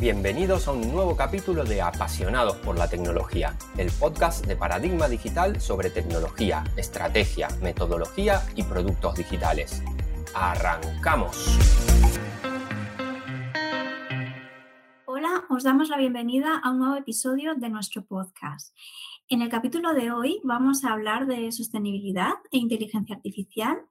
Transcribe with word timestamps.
Bienvenidos 0.00 0.68
a 0.68 0.72
un 0.72 0.92
nuevo 0.92 1.16
capítulo 1.16 1.64
de 1.64 1.82
Apasionados 1.82 2.56
por 2.58 2.78
la 2.78 2.88
Tecnología, 2.88 3.56
el 3.76 3.90
podcast 3.90 4.46
de 4.46 4.54
Paradigma 4.54 5.08
Digital 5.08 5.60
sobre 5.60 5.90
tecnología, 5.90 6.62
estrategia, 6.76 7.48
metodología 7.62 8.42
y 8.54 8.62
productos 8.62 9.16
digitales. 9.16 9.82
¡Arrancamos! 10.36 11.58
Hola, 15.04 15.44
os 15.50 15.64
damos 15.64 15.88
la 15.88 15.96
bienvenida 15.98 16.60
a 16.62 16.70
un 16.70 16.78
nuevo 16.78 16.94
episodio 16.94 17.56
de 17.56 17.68
nuestro 17.68 18.04
podcast. 18.04 18.76
En 19.28 19.42
el 19.42 19.48
capítulo 19.48 19.94
de 19.94 20.12
hoy 20.12 20.40
vamos 20.44 20.84
a 20.84 20.92
hablar 20.92 21.26
de 21.26 21.50
sostenibilidad 21.50 22.34
e 22.52 22.58
inteligencia 22.58 23.16
artificial 23.16 23.82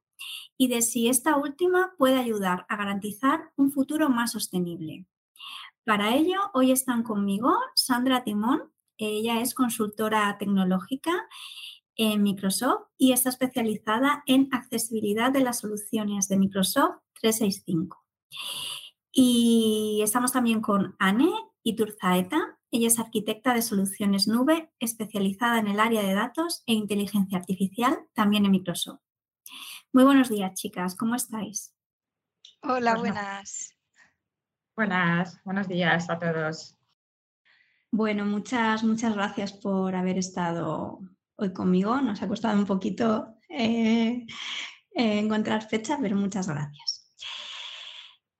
y 0.55 0.69
de 0.69 0.81
si 0.81 1.09
esta 1.09 1.35
última 1.35 1.95
puede 1.97 2.17
ayudar 2.17 2.65
a 2.69 2.77
garantizar 2.77 3.51
un 3.57 3.73
futuro 3.73 4.07
más 4.07 4.31
sostenible. 4.31 5.05
Para 5.87 6.13
ello, 6.13 6.35
hoy 6.53 6.73
están 6.73 7.01
conmigo 7.01 7.57
Sandra 7.73 8.25
Timón. 8.25 8.73
Ella 8.97 9.39
es 9.39 9.53
consultora 9.53 10.37
tecnológica 10.37 11.13
en 11.95 12.23
Microsoft 12.23 12.87
y 12.97 13.13
está 13.13 13.29
especializada 13.29 14.21
en 14.25 14.49
accesibilidad 14.51 15.31
de 15.31 15.39
las 15.39 15.59
soluciones 15.59 16.27
de 16.27 16.35
Microsoft 16.35 16.97
365. 17.21 18.05
Y 19.13 20.01
estamos 20.03 20.33
también 20.33 20.59
con 20.59 20.97
Anne 20.99 21.31
Iturzaeta. 21.63 22.59
Ella 22.69 22.87
es 22.87 22.99
arquitecta 22.99 23.53
de 23.53 23.61
soluciones 23.61 24.27
nube 24.27 24.69
especializada 24.81 25.57
en 25.59 25.67
el 25.67 25.79
área 25.79 26.03
de 26.03 26.13
datos 26.13 26.63
e 26.65 26.73
inteligencia 26.73 27.37
artificial, 27.37 27.97
también 28.13 28.43
en 28.43 28.51
Microsoft. 28.51 28.99
Muy 29.93 30.03
buenos 30.03 30.27
días, 30.27 30.53
chicas. 30.53 30.97
¿Cómo 30.97 31.15
estáis? 31.15 31.73
Hola, 32.61 32.97
buenas. 32.97 33.76
Buenas, 34.77 35.41
buenos 35.43 35.67
días 35.67 36.07
a 36.07 36.19
todos. 36.19 36.77
Bueno, 37.89 38.25
muchas, 38.25 38.83
muchas 38.83 39.15
gracias 39.15 39.51
por 39.51 39.95
haber 39.95 40.19
estado 40.19 40.99
hoy 41.35 41.51
conmigo. 41.51 41.99
Nos 41.99 42.21
ha 42.21 42.27
costado 42.27 42.59
un 42.59 42.67
poquito 42.67 43.39
eh, 43.49 44.27
encontrar 44.93 45.67
fecha, 45.67 45.97
pero 45.99 46.15
muchas 46.15 46.47
gracias. 46.47 47.11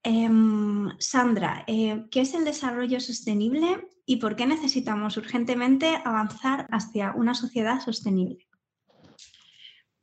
Em, 0.04 0.88
Sandra, 1.00 1.64
eh, 1.66 2.06
¿qué 2.08 2.20
es 2.20 2.32
el 2.34 2.44
desarrollo 2.44 3.00
sostenible 3.00 3.88
y 4.06 4.18
por 4.18 4.36
qué 4.36 4.46
necesitamos 4.46 5.16
urgentemente 5.16 6.00
avanzar 6.04 6.68
hacia 6.70 7.14
una 7.16 7.34
sociedad 7.34 7.80
sostenible? 7.80 8.46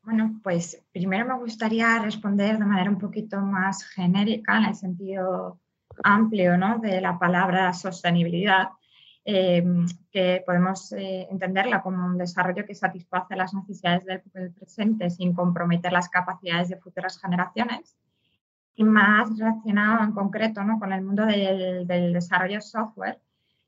Bueno, 0.04 0.42
pues 0.44 0.86
primero 0.92 1.28
me 1.28 1.40
gustaría 1.40 1.98
responder 2.00 2.60
de 2.60 2.66
manera 2.66 2.90
un 2.90 3.00
poquito 3.00 3.40
más 3.40 3.86
genérica 3.86 4.58
en 4.58 4.66
el 4.66 4.76
sentido 4.76 5.62
amplio 6.04 6.58
¿no? 6.58 6.80
de 6.80 7.02
la 7.02 7.18
palabra 7.18 7.74
sostenibilidad, 7.74 8.70
em, 9.24 9.86
que 10.12 10.44
podemos 10.46 10.92
eh, 10.92 11.28
entenderla 11.32 11.82
como 11.82 12.06
un 12.06 12.18
desarrollo 12.18 12.66
que 12.66 12.76
satisface 12.76 13.36
las 13.36 13.54
necesidades 13.54 14.06
del, 14.06 14.52
presente 14.52 15.10
sin 15.10 15.34
comprometer 15.34 15.92
las 15.92 16.10
capacidades 16.10 16.70
de 16.70 16.78
futuras 16.78 17.20
generaciones. 17.20 17.96
Y 18.76 18.84
más 18.84 19.38
relacionado 19.38 20.04
en 20.04 20.12
concreto 20.12 20.64
¿no? 20.64 20.80
con 20.80 20.92
el 20.92 21.02
mundo 21.02 21.26
del, 21.26 21.88
desarrollo 22.14 22.62
software, 22.62 23.20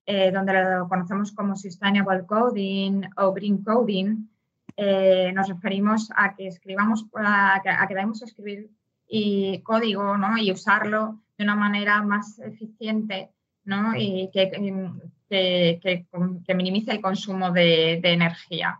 eh, 0.06 0.32
donde 0.32 0.54
lo 0.54 0.88
conocemos 0.88 1.32
como 1.32 1.56
Sustainable 1.56 2.26
Coding 2.26 3.10
o 3.18 3.34
Green 3.34 3.64
Coding, 3.64 4.30
eh, 4.76 5.32
nos 5.34 5.48
referimos 5.48 6.10
a 6.16 6.36
que 6.36 6.48
escribamos, 6.48 7.08
a 7.16 7.60
que, 7.64 7.70
a 7.70 7.86
debemos 7.90 8.22
escribir 8.22 8.70
y 9.08 9.62
código 9.64 10.18
¿no? 10.18 10.38
y 10.38 10.52
usarlo 10.52 11.20
de 11.38 11.44
una 11.44 11.56
manera 11.56 12.02
más 12.02 12.40
eficiente 12.40 13.30
¿no? 13.64 13.96
y 13.96 14.30
que, 14.34 14.50
que, 15.30 16.54
minimice 16.56 16.92
el 16.92 17.02
consumo 17.02 17.52
de, 17.52 18.00
energía. 18.04 18.80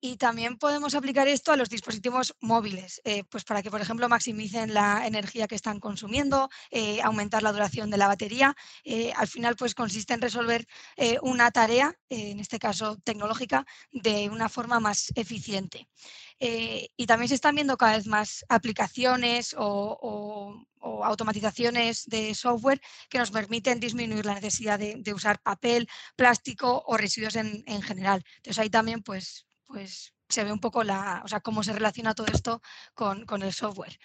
Y 0.00 0.16
también 0.16 0.58
podemos 0.58 0.94
aplicar 0.94 1.26
esto 1.26 1.50
a 1.50 1.56
los 1.56 1.68
dispositivos 1.68 2.36
móviles, 2.40 3.00
eh, 3.04 3.24
pues 3.24 3.42
para 3.42 3.62
que, 3.62 3.70
por 3.70 3.80
ejemplo, 3.80 4.08
maximicen 4.08 4.72
la 4.72 5.04
energía 5.06 5.48
que 5.48 5.56
están 5.56 5.80
consumiendo, 5.80 6.48
eh, 6.70 7.02
aumentar 7.02 7.42
la 7.42 7.50
duración 7.52 7.90
de 7.90 7.96
la 7.96 8.06
batería. 8.06 8.54
Eh, 8.84 9.12
al 9.16 9.26
final, 9.26 9.56
pues 9.56 9.74
consiste 9.74 10.14
en 10.14 10.20
resolver 10.20 10.66
una 11.22 11.50
tarea, 11.50 11.94
en 12.08 12.40
este 12.40 12.58
caso 12.58 12.96
tecnológica, 13.04 13.64
de 13.90 14.28
una 14.28 14.48
forma 14.48 14.80
más 14.80 15.12
eficiente. 15.14 15.88
y 16.40 17.06
también 17.06 17.28
se 17.28 17.34
están 17.34 17.54
viendo 17.56 17.76
cada 17.76 17.96
vez 17.96 18.06
más 18.06 18.44
aplicaciones 18.48 19.54
o, 19.58 20.64
automatizaciones 21.04 22.04
de 22.06 22.34
software 22.34 22.80
que 23.08 23.18
nos 23.18 23.30
permiten 23.30 23.80
disminuir 23.80 24.24
la 24.26 24.34
necesidad 24.34 24.78
de, 24.78 25.14
usar 25.14 25.40
papel, 25.40 25.88
plástico 26.16 26.82
o 26.86 26.96
residuos 26.96 27.36
en, 27.36 27.64
en 27.66 27.82
general. 27.82 28.24
Entonces 28.36 28.58
ahí 28.60 28.70
también 28.70 29.02
pues 29.02 29.47
pues 29.68 30.14
se 30.28 30.44
ve 30.44 30.52
un 30.52 30.60
poco 30.60 30.82
la, 30.82 31.22
o 31.24 31.28
sea, 31.28 31.40
cómo 31.40 31.62
se 31.62 31.72
relaciona 31.72 32.14
todo 32.14 32.26
esto 32.32 32.60
con, 32.94 33.42
el 33.42 33.52
software. 33.52 33.98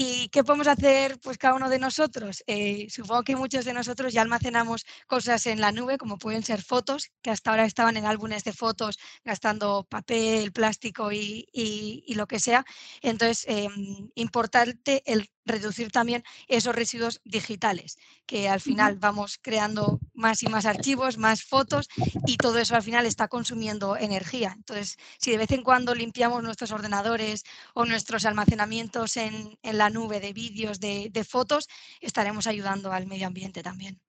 ¿Y 0.00 0.28
qué 0.28 0.44
podemos 0.44 0.68
hacer 0.68 1.18
pues 1.20 1.38
cada 1.38 1.54
uno 1.54 1.68
de 1.68 1.80
nosotros? 1.80 2.44
Eh, 2.46 2.86
supongo 2.88 3.24
que 3.24 3.34
muchos 3.36 3.64
de 3.64 3.72
nosotros 3.72 4.12
ya 4.12 4.22
almacenamos 4.22 4.86
cosas 5.08 5.46
en 5.46 5.60
la 5.60 5.72
nube, 5.72 5.98
como 5.98 6.18
pueden 6.18 6.44
ser 6.44 6.62
fotos, 6.62 7.10
que 7.20 7.30
hasta 7.30 7.50
ahora 7.50 7.64
estaban 7.64 7.96
en 7.96 8.06
álbumes 8.06 8.44
de 8.44 8.52
fotos 8.52 8.98
gastando 9.24 9.84
papel, 9.88 10.52
plástico 10.52 11.10
y, 11.12 12.04
lo 12.14 12.26
que 12.28 12.38
sea. 12.38 12.64
Entonces, 13.02 13.44
em, 13.48 14.10
importante 14.14 15.02
el 15.06 15.28
reducir 15.48 15.90
también 15.90 16.22
esos 16.46 16.74
residuos 16.74 17.20
digitales, 17.24 17.98
que 18.26 18.48
al 18.48 18.60
final 18.60 18.98
vamos 18.98 19.38
creando 19.40 20.00
más 20.14 20.42
y 20.42 20.48
más 20.48 20.66
archivos, 20.66 21.18
más 21.18 21.42
fotos 21.42 21.88
y 22.26 22.36
todo 22.36 22.58
eso 22.58 22.76
al 22.76 22.82
final 22.82 23.06
está 23.06 23.28
consumiendo 23.28 23.96
energía. 23.96 24.52
Entonces, 24.56 24.96
si 25.18 25.30
de 25.30 25.38
vez 25.38 25.50
en 25.52 25.62
cuando 25.62 25.94
limpiamos 25.94 26.42
nuestros 26.42 26.72
ordenadores 26.72 27.44
o 27.74 27.84
nuestros 27.84 28.24
almacenamientos 28.26 29.16
en, 29.16 29.58
la 29.62 29.90
nube 29.90 30.20
de 30.20 30.32
vídeos, 30.32 30.80
de, 30.80 31.26
fotos, 31.28 31.68
estaremos 32.00 32.46
ayudando 32.46 32.92
al 32.92 33.06
medio 33.06 33.26
ambiente 33.26 33.62
también. 33.62 34.00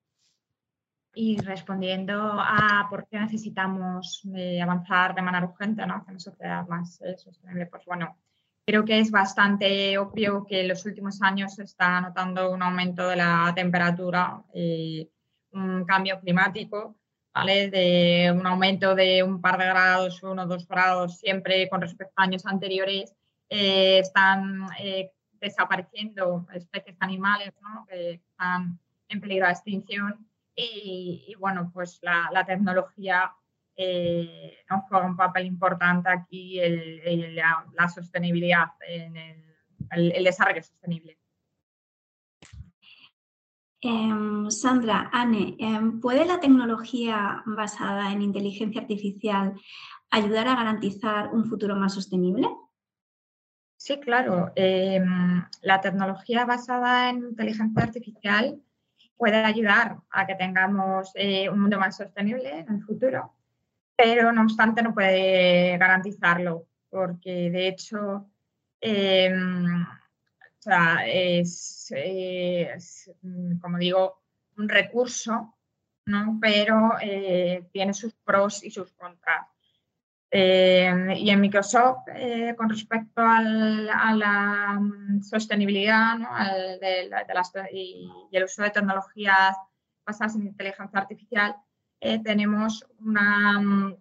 Y 1.14 1.38
respondiendo 1.42 2.14
a 2.16 2.88
por 2.90 3.08
qué 3.08 3.20
necesitamos 3.20 4.22
eh, 4.36 4.62
avanzar 4.62 5.16
de 5.16 5.22
manera 5.22 5.46
urgente 5.46 5.86
¿no? 5.86 5.96
hacia 5.96 6.12
una 6.12 6.20
sociedad 6.20 6.68
más 6.68 7.02
eh, 7.02 7.18
sostenible, 7.18 7.66
pues 7.66 7.84
bueno, 7.86 8.16
Creo 8.70 8.86
que 8.86 9.00
es 9.00 9.10
bastante 9.10 9.98
obvio 9.98 10.46
que 10.46 10.62
en 10.62 10.68
los 10.68 10.86
últimos 10.86 11.24
años 11.24 11.56
se 11.56 11.64
está 11.64 12.00
notando 12.02 12.52
un 12.52 12.62
aumento 12.62 13.08
de 13.08 13.16
la 13.16 13.52
temperatura, 13.56 14.44
y 14.54 15.10
un 15.54 15.86
cambio 15.86 16.20
climático, 16.20 16.96
¿vale? 17.34 17.72
De 17.72 18.32
un 18.32 18.46
aumento 18.46 18.94
de 18.94 19.24
un 19.24 19.42
par 19.42 19.58
de 19.58 19.66
grados, 19.66 20.22
uno 20.22 20.44
o 20.44 20.46
dos 20.46 20.68
grados, 20.68 21.18
siempre 21.18 21.68
con 21.68 21.82
respecto 21.82 22.14
a 22.16 22.26
años 22.26 22.46
anteriores, 22.46 23.16
eh, 23.50 23.98
están 23.98 24.68
eh, 24.78 25.14
desapareciendo 25.42 26.46
especies 26.54 26.98
animales 27.00 27.52
que 27.88 28.22
están 28.24 28.80
en 29.08 29.20
peligro 29.20 29.48
de 29.48 29.54
extinción 29.54 30.28
y, 30.56 31.34
bueno, 31.40 31.72
pues 31.74 32.00
la 32.04 32.46
tecnología 32.46 33.34
eh, 33.82 34.58
juega 34.90 35.06
un 35.06 35.16
papel 35.16 35.46
importante 35.46 36.10
aquí 36.10 36.60
el, 36.60 37.34
la, 37.34 37.88
sostenibilidad, 37.88 38.68
en 38.86 39.16
el, 39.16 40.24
desarrollo 40.24 40.62
sostenible. 40.62 41.18
Em, 43.82 44.52
Sandra, 44.52 45.10
Anne, 45.14 45.56
em, 45.58 46.02
¿puede 46.02 46.26
la 46.26 46.42
tecnología 46.42 47.42
basada 47.46 48.12
en 48.12 48.22
inteligencia 48.22 48.82
artificial 48.82 49.54
ayudar 50.12 50.50
a 50.50 50.56
garantizar 50.56 51.34
un 51.34 51.46
futuro 51.46 51.78
más 51.78 51.94
sostenible? 51.94 52.50
Sí, 53.78 53.98
claro. 54.02 54.52
Em, 54.56 55.42
la 55.62 55.80
tecnología 55.80 56.44
basada 56.44 57.10
en 57.10 57.30
inteligencia 57.30 57.84
artificial 57.84 58.62
puede 59.16 59.38
ayudar 59.38 60.02
a 60.10 60.28
que 60.28 60.36
tengamos 60.36 61.12
eh, 61.16 61.50
un 61.50 61.62
mundo 61.62 61.80
más 61.80 61.96
sostenible 61.96 62.60
en 62.60 62.76
el 62.76 62.84
futuro 62.84 63.39
pero 64.02 64.32
no 64.32 64.44
obstante 64.44 64.82
no 64.82 64.94
puede 64.94 65.78
garantizarlo, 65.78 66.66
porque 66.90 67.50
de 67.52 67.68
hecho 67.68 68.30
em, 68.80 69.86
es, 71.06 71.94
como 73.62 73.78
digo, 73.78 74.22
un 74.58 74.70
recurso, 74.70 75.54
¿no? 76.06 76.38
pero 76.40 76.94
eh, 77.02 77.68
tiene 77.74 77.94
sus 77.94 78.14
pros 78.24 78.64
y 78.64 78.72
sus 78.72 78.94
contras. 78.94 79.48
Em, 80.32 81.10
y 81.12 81.30
en 81.30 81.42
Microsoft, 81.42 82.08
eh, 82.16 82.56
con 82.58 82.70
respecto 82.70 83.22
a 83.22 83.42
la 83.42 84.80
sostenibilidad 85.22 86.18
y, 87.74 88.10
el 88.32 88.44
uso 88.46 88.64
de 88.64 88.70
tecnologías 88.70 89.58
basadas 90.06 90.36
en 90.36 90.48
inteligencia 90.48 91.00
artificial, 91.00 91.58
eh, 92.02 92.22
tenemos 92.24 92.86
una, 93.00 93.96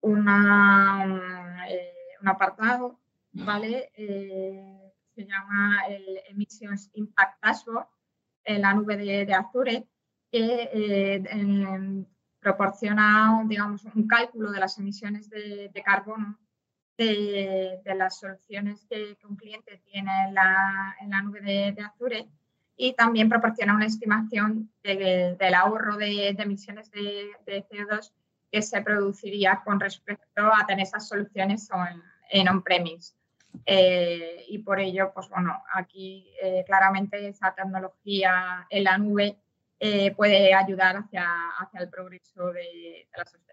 una, 0.00 1.66
eh, 1.68 1.92
un 2.20 2.28
apartado, 2.28 3.00
¿vale? 3.32 3.90
Eh, 3.96 4.92
se 5.14 5.26
llama 5.26 5.86
el 5.88 6.20
Emissions 6.28 6.90
Impact 6.94 7.42
Dashboard 7.42 7.88
en 8.44 8.62
la 8.62 8.74
nube 8.74 8.96
de, 8.96 9.34
Azure, 9.34 9.86
que 10.30 11.22
proporciona 12.38 13.42
digamos, 13.46 13.84
un 13.84 14.06
cálculo 14.06 14.50
de 14.50 14.60
las 14.60 14.78
emisiones 14.78 15.28
de, 15.28 15.70
carbono 15.84 16.38
de, 16.96 17.80
las 17.84 18.18
soluciones 18.18 18.86
que, 18.88 19.18
un 19.28 19.36
cliente 19.36 19.82
tiene 19.84 20.10
en 20.28 20.34
la, 20.34 21.22
nube 21.22 21.40
de, 21.40 21.82
Azure 21.82 22.28
y 22.82 22.94
también 22.94 23.28
proporciona 23.28 23.74
una 23.74 23.84
estimación 23.84 24.70
del 24.82 25.54
ahorro 25.54 25.98
de, 25.98 26.28
emisiones 26.30 26.90
de, 26.90 27.30
CO2 27.46 28.10
que 28.50 28.62
se 28.62 28.80
produciría 28.80 29.60
con 29.62 29.78
respecto 29.78 30.40
a 30.40 30.64
tener 30.66 30.86
esas 30.86 31.06
soluciones 31.06 31.68
en, 32.30 32.48
on-premise. 32.48 33.12
Eh, 33.66 34.46
y 34.48 34.60
por 34.60 34.80
ello, 34.80 35.12
pues 35.14 35.28
bueno, 35.28 35.62
aquí 35.74 36.32
eh, 36.42 36.64
claramente 36.66 37.28
esa 37.28 37.54
tecnología 37.54 38.66
en 38.70 38.84
la 38.84 38.96
nube 38.96 39.36
eh, 39.78 40.12
puede 40.12 40.54
ayudar 40.54 40.96
hacia, 40.96 41.28
hacia 41.58 41.80
el 41.80 41.90
progreso 41.90 42.50
de, 42.50 43.06
la 43.14 43.24
sostenibilidad. 43.26 43.49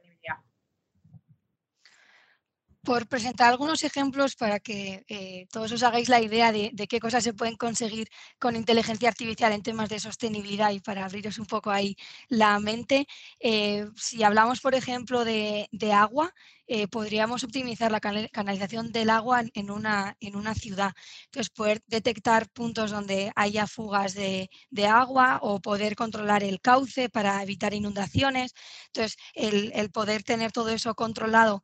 Por 2.87 3.05
presentar 3.05 3.49
algunos 3.49 3.83
ejemplos 3.83 4.37
para 4.37 4.61
que 4.61 5.03
eh, 5.09 5.45
todos 5.51 5.73
os 5.73 5.83
hagáis 5.83 6.07
la 6.07 6.21
idea 6.21 6.53
de, 6.53 6.71
qué 6.87 6.99
cosas 7.01 7.21
se 7.21 7.33
pueden 7.33 7.57
conseguir 7.57 8.07
con 8.39 8.55
inteligencia 8.55 9.09
artificial 9.09 9.51
en 9.51 9.61
temas 9.61 9.89
de 9.89 9.99
sostenibilidad 9.99 10.71
y 10.71 10.79
para 10.79 11.03
abriros 11.03 11.37
un 11.37 11.47
poco 11.47 11.69
ahí 11.69 11.97
la 12.29 12.57
mente, 12.61 13.05
eh, 13.41 13.85
si 13.97 14.23
hablamos, 14.23 14.61
por 14.61 14.73
ejemplo, 14.73 15.25
de 15.25 15.91
agua, 15.91 16.33
eh, 16.69 16.87
podríamos 16.89 17.45
optimizar 17.45 17.91
la 17.93 18.01
canalización 18.01 18.91
del 18.91 19.09
agua 19.09 19.41
en 19.53 19.71
una, 19.71 20.17
en 20.19 20.35
una 20.35 20.53
ciudad. 20.53 20.91
Entonces, 21.25 21.49
poder 21.49 21.81
detectar 21.87 22.49
puntos 22.49 22.91
donde 22.91 23.31
haya 23.35 23.67
fugas 23.67 24.13
de, 24.13 24.49
agua 24.85 25.39
o 25.41 25.61
poder 25.61 25.95
controlar 25.95 26.43
el 26.43 26.59
cauce 26.61 27.09
para 27.09 27.41
evitar 27.41 27.73
inundaciones. 27.73 28.53
Entonces, 28.87 29.17
el, 29.33 29.89
poder 29.91 30.23
tener 30.23 30.51
todo 30.51 30.69
eso 30.69 30.93
controlado 30.95 31.63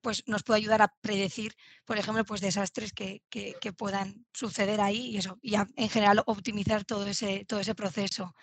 pues 0.00 0.22
nos 0.26 0.42
puede 0.42 0.58
ayudar 0.58 0.82
a 0.82 0.94
predecir, 1.00 1.54
por 1.84 1.98
ejemplo, 1.98 2.24
pues 2.24 2.40
desastres 2.40 2.92
que, 2.92 3.22
puedan 3.76 4.26
suceder 4.32 4.80
ahí 4.80 5.10
y 5.10 5.18
eso, 5.18 5.38
y 5.42 5.54
en 5.54 5.88
general 5.88 6.22
optimizar 6.26 6.84
todo 6.84 7.06
ese, 7.06 7.44
todo 7.46 7.60
ese 7.60 7.74
proceso. 7.74 8.34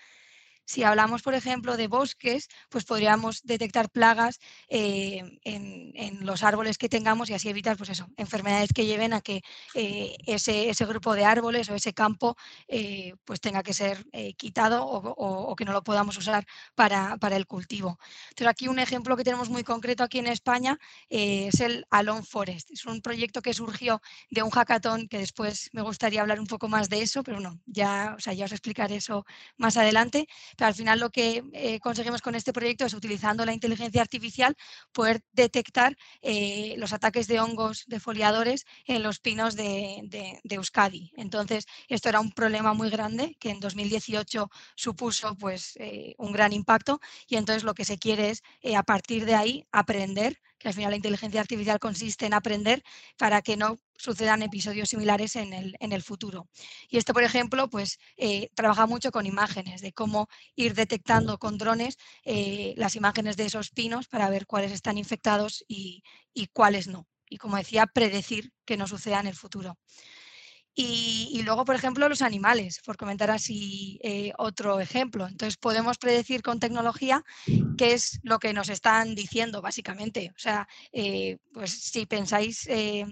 Si 0.65 0.83
hablamos, 0.83 1.21
por 1.21 1.35
ejemplo, 1.35 1.77
de 1.77 1.87
bosques, 1.87 2.49
pues 2.69 2.85
podríamos 2.85 3.43
detectar 3.43 3.89
plagas 3.89 4.39
eh, 4.67 5.39
en, 5.43 6.25
los 6.25 6.43
árboles 6.43 6.77
que 6.79 6.89
tengamos 6.89 7.29
y 7.29 7.33
así 7.33 7.49
evitar 7.49 7.77
pues 7.77 7.89
eso, 7.89 8.07
enfermedades 8.17 8.71
que 8.73 8.85
lleven 8.85 9.13
a 9.13 9.21
que 9.21 9.43
eh, 9.75 10.15
ese, 10.25 10.73
grupo 10.85 11.13
de 11.13 11.23
árboles 11.25 11.69
o 11.69 11.75
ese 11.75 11.93
campo 11.93 12.35
eh, 12.67 13.13
pues 13.25 13.41
tenga 13.41 13.61
que 13.61 13.73
ser 13.73 14.05
quitado 14.37 14.85
o, 14.85 15.55
que 15.55 15.65
no 15.65 15.71
lo 15.71 15.83
podamos 15.83 16.17
usar 16.17 16.45
para, 16.73 17.17
el 17.31 17.45
cultivo. 17.45 17.99
Entonces 18.29 18.47
aquí 18.47 18.67
un 18.67 18.79
ejemplo 18.79 19.15
que 19.17 19.23
tenemos 19.23 19.49
muy 19.49 19.63
concreto 19.63 20.03
aquí 20.03 20.19
en 20.19 20.27
España 20.27 20.79
es 21.09 21.59
el 21.59 21.85
Alone 21.91 22.23
Forest. 22.23 22.71
Es 22.71 22.85
un 22.85 23.01
proyecto 23.01 23.41
que 23.41 23.53
surgió 23.53 24.01
de 24.29 24.41
un 24.41 24.49
hackathon 24.49 25.07
que 25.07 25.19
después 25.19 25.69
me 25.73 25.81
gustaría 25.81 26.21
hablar 26.21 26.39
un 26.39 26.47
poco 26.47 26.67
más 26.67 26.89
de 26.89 27.01
eso, 27.01 27.23
pero 27.23 27.39
no, 27.39 27.59
ya, 27.65 28.15
o 28.15 28.31
ya 28.31 28.45
os 28.45 28.51
explicaré 28.51 28.95
eso 28.97 29.25
más 29.57 29.77
adelante 29.77 30.27
al 30.63 30.73
final 30.73 30.99
lo 30.99 31.09
que 31.09 31.43
eh, 31.53 31.79
conseguimos 31.79 32.21
con 32.21 32.35
este 32.35 32.53
proyecto 32.53 32.85
es, 32.85 32.93
utilizando 32.93 33.45
la 33.45 33.53
inteligencia 33.53 34.01
artificial, 34.01 34.55
poder 34.91 35.21
detectar 35.33 35.97
eh, 36.21 36.75
los 36.77 36.93
ataques 36.93 37.27
de 37.27 37.39
hongos 37.39 37.83
defoliadores 37.87 38.65
en 38.85 39.03
los 39.03 39.19
pinos 39.19 39.55
de, 39.55 40.39
Euskadi. 40.49 41.11
Entonces, 41.17 41.65
esto 41.89 42.09
era 42.09 42.19
un 42.19 42.31
problema 42.31 42.73
muy 42.73 42.89
grande 42.89 43.35
que 43.39 43.49
en 43.49 43.59
2018 43.59 44.49
supuso 44.75 45.35
pues, 45.35 45.73
eh, 45.77 46.15
un 46.17 46.31
gran 46.31 46.53
impacto 46.53 46.99
y 47.27 47.35
entonces 47.35 47.63
lo 47.63 47.73
que 47.73 47.85
se 47.85 47.97
quiere 47.97 48.29
es, 48.29 48.43
a 48.75 48.83
partir 48.83 49.25
de 49.25 49.35
ahí, 49.35 49.67
aprender 49.71 50.39
que 50.57 50.69
al 50.69 50.73
final 50.73 50.91
la 50.91 50.97
inteligencia 50.97 51.41
artificial 51.41 51.79
consiste 51.79 52.25
en 52.25 52.33
aprender 52.33 52.83
para 53.17 53.41
que 53.41 53.57
no 53.57 53.79
sucedan 53.97 54.41
episodios 54.41 54.89
similares 54.89 55.35
en 55.35 55.53
el, 55.53 55.75
en 55.79 55.91
el 55.91 56.03
futuro. 56.03 56.47
Y 56.89 56.97
esto, 56.97 57.13
por 57.13 57.23
ejemplo, 57.23 57.69
pues 57.69 57.99
eh, 58.17 58.49
trabaja 58.55 58.85
mucho 58.85 59.11
con 59.11 59.25
imágenes, 59.25 59.81
de 59.81 59.93
cómo 59.93 60.27
ir 60.55 60.73
detectando 60.73 61.37
con 61.37 61.57
drones 61.57 61.97
eh, 62.23 62.73
las 62.77 62.95
imágenes 62.95 63.37
de 63.37 63.45
esos 63.45 63.71
pinos 63.71 64.07
para 64.07 64.29
ver 64.29 64.45
cuáles 64.45 64.71
están 64.71 64.97
infectados 64.97 65.63
y, 65.67 66.03
y 66.33 66.47
cuáles 66.47 66.87
no. 66.87 67.07
Y 67.29 67.37
como 67.37 67.57
decía, 67.57 67.87
predecir 67.87 68.53
que 68.65 68.77
no 68.77 68.87
suceda 68.87 69.19
en 69.19 69.27
el 69.27 69.35
futuro. 69.35 69.77
Y, 70.77 71.41
luego, 71.45 71.63
por 71.63 71.75
ejemplo, 71.75 72.09
los 72.09 72.21
animales, 72.21 72.81
por 72.85 72.97
comentar 72.97 73.31
así 73.31 73.97
eh, 74.03 74.33
otro 74.37 74.81
ejemplo. 74.81 75.25
Entonces, 75.25 75.55
podemos 75.55 75.97
predecir 75.97 76.41
con 76.41 76.59
tecnología 76.59 77.23
qué 77.77 77.93
es 77.93 78.19
lo 78.23 78.39
que 78.39 78.51
nos 78.51 78.67
están 78.67 79.15
diciendo, 79.15 79.61
básicamente. 79.61 80.33
O 80.35 80.39
sea, 80.39 80.67
eh, 80.91 81.37
pues 81.53 81.71
si 81.71 82.05
pensáis, 82.05 82.67
eh, 82.67 83.05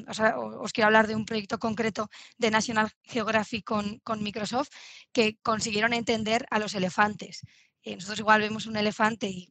os 0.60 0.74
quiero 0.74 0.88
hablar 0.88 1.07
de 1.07 1.15
un 1.15 1.25
proyecto 1.25 1.57
concreto 1.57 2.10
de 2.38 2.51
National 2.51 2.92
Geographic 3.04 3.63
con, 3.63 4.00
con 4.00 4.21
Microsoft 4.21 4.69
que 5.13 5.38
consiguieron 5.42 5.94
entender 5.94 6.45
a 6.50 6.60
los 6.60 6.75
elefantes. 6.75 7.44
Eh, 7.83 7.95
nosotros 7.95 8.19
igual 8.19 8.41
vemos 8.41 8.65
un 8.65 8.77
elefante 8.77 9.27
y, 9.27 9.50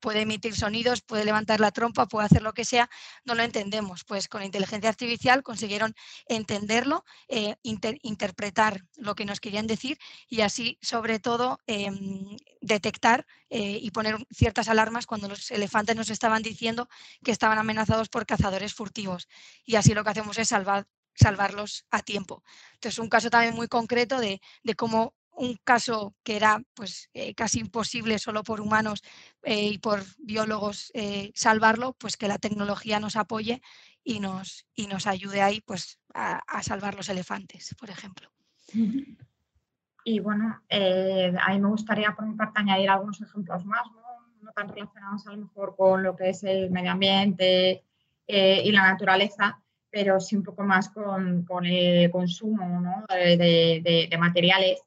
puede 0.00 0.22
emitir 0.22 0.54
sonidos, 0.54 1.02
puede 1.02 1.24
levantar 1.24 1.60
la 1.60 1.70
trompa, 1.70 2.06
puede 2.06 2.26
hacer 2.26 2.42
lo 2.42 2.52
que 2.52 2.64
sea, 2.64 2.90
no 3.24 3.34
lo 3.34 3.42
entendemos. 3.42 4.04
Pues 4.04 4.28
con 4.28 4.42
inteligencia 4.42 4.90
artificial 4.90 5.42
consiguieron 5.42 5.94
entenderlo, 6.26 7.04
eh, 7.28 7.56
interpretar 7.62 8.82
lo 8.96 9.14
que 9.14 9.24
nos 9.24 9.40
querían 9.40 9.66
decir 9.66 9.98
y 10.28 10.40
así, 10.40 10.78
sobre 10.82 11.18
todo, 11.18 11.58
em, 11.66 12.36
detectar 12.60 13.26
eh, 13.50 13.78
y 13.80 13.90
poner 13.90 14.16
ciertas 14.30 14.68
alarmas 14.68 15.06
cuando 15.06 15.28
los 15.28 15.50
elefantes 15.50 15.96
nos 15.96 16.10
estaban 16.10 16.42
diciendo 16.42 16.88
que 17.22 17.32
estaban 17.32 17.58
amenazados 17.58 18.08
por 18.08 18.26
cazadores 18.26 18.74
furtivos. 18.74 19.28
Y 19.64 19.76
así 19.76 19.94
lo 19.94 20.04
que 20.04 20.10
hacemos 20.10 20.38
es 20.38 20.48
salvar 20.48 20.86
salvarlos 21.16 21.86
a 21.90 22.02
tiempo. 22.02 22.42
Entonces, 22.74 22.98
un 22.98 23.08
caso 23.08 23.30
también 23.30 23.54
muy 23.54 23.68
concreto 23.68 24.18
de, 24.18 24.40
de 24.64 24.74
cómo 24.74 25.14
un 25.36 25.56
caso 25.64 26.14
que 26.22 26.36
era 26.36 26.62
pues 26.74 27.10
eh, 27.14 27.34
casi 27.34 27.60
imposible 27.60 28.18
solo 28.18 28.42
por 28.42 28.60
humanos 28.60 29.02
eh, 29.42 29.66
y 29.66 29.78
por 29.78 30.00
biólogos 30.18 30.90
eh, 30.94 31.32
salvarlo, 31.34 31.94
pues 31.98 32.16
que 32.16 32.28
la 32.28 32.38
tecnología 32.38 33.00
nos 33.00 33.16
apoye 33.16 33.60
y 34.02 34.20
nos, 34.20 34.66
y 34.74 34.86
nos 34.86 35.06
ayude 35.06 35.42
ahí 35.42 35.60
pues 35.60 35.98
a, 36.14 36.62
salvar 36.62 36.94
los 36.94 37.08
elefantes, 37.08 37.74
por 37.78 37.90
ejemplo. 37.90 38.30
Y 40.04 40.20
bueno, 40.20 40.60
a 40.70 41.52
mí 41.52 41.60
me 41.60 41.68
gustaría 41.68 42.14
por 42.14 42.26
mi 42.26 42.34
parte 42.34 42.60
añadir 42.60 42.90
algunos 42.90 43.20
ejemplos 43.20 43.64
más, 43.64 43.86
¿no? 44.40 44.52
tan 44.52 44.68
relacionados 44.68 45.26
a 45.26 45.32
lo 45.32 45.38
mejor 45.38 45.74
con 45.74 46.02
lo 46.02 46.14
que 46.14 46.28
es 46.28 46.44
el 46.44 46.70
medio 46.70 46.92
ambiente 46.92 47.82
y 48.26 48.70
la 48.70 48.82
naturaleza, 48.82 49.60
pero 49.90 50.20
sí 50.20 50.36
un 50.36 50.42
poco 50.44 50.62
más 50.62 50.90
con, 50.90 51.46
el 51.64 52.10
consumo 52.10 53.04
de, 53.08 54.08
de 54.10 54.18
materiales 54.18 54.82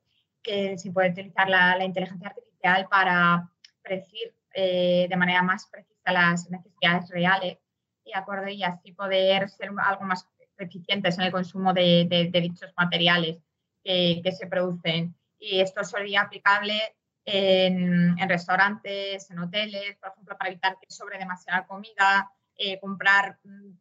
que 0.48 0.78
se 0.78 0.92
puede 0.92 1.10
utilizar 1.12 1.50
la, 1.50 1.84
inteligencia 1.84 2.30
artificial 2.30 2.88
para 2.90 3.52
predecir 3.82 4.34
eh, 4.54 5.08
de 5.10 5.18
manera 5.18 5.44
más 5.44 5.68
precisa 5.68 6.12
las 6.12 6.50
necesidades 6.50 7.10
reales 7.10 7.58
y 8.06 8.14
acorde 8.14 8.54
y 8.54 8.64
así 8.64 8.94
poder 8.94 9.50
ser 9.50 9.72
algo 9.84 10.06
más 10.06 10.26
eficientes 10.58 11.18
en 11.18 11.26
el 11.26 11.32
consumo 11.32 11.74
de, 11.74 12.30
dichos 12.34 12.72
materiales 12.78 13.38
que, 13.84 14.32
se 14.32 14.48
producen. 14.48 15.16
Y 15.38 15.60
esto 15.60 15.84
sería 15.84 16.22
aplicable 16.22 16.96
en, 17.26 18.18
restaurantes, 18.28 19.30
en 19.30 19.40
hoteles, 19.40 19.98
por 19.98 20.12
ejemplo, 20.12 20.38
para 20.38 20.50
evitar 20.50 20.78
que 20.80 20.88
sobre 20.90 21.20
demasiada 21.20 21.68
comida, 21.68 22.32
eh, 22.56 22.80
comprar 22.80 23.38
mm, 23.44 23.72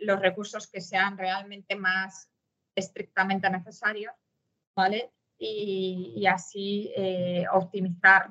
los 0.00 0.20
recursos 0.20 0.68
que 0.68 0.80
sean 0.80 1.18
realmente 1.18 1.74
más 1.74 2.30
estrictamente 2.74 3.50
necesarios, 3.50 4.14
¿vale? 4.74 5.10
Y, 5.38 6.26
así 6.26 6.92
eh, 6.96 7.44
optimizar 7.52 8.30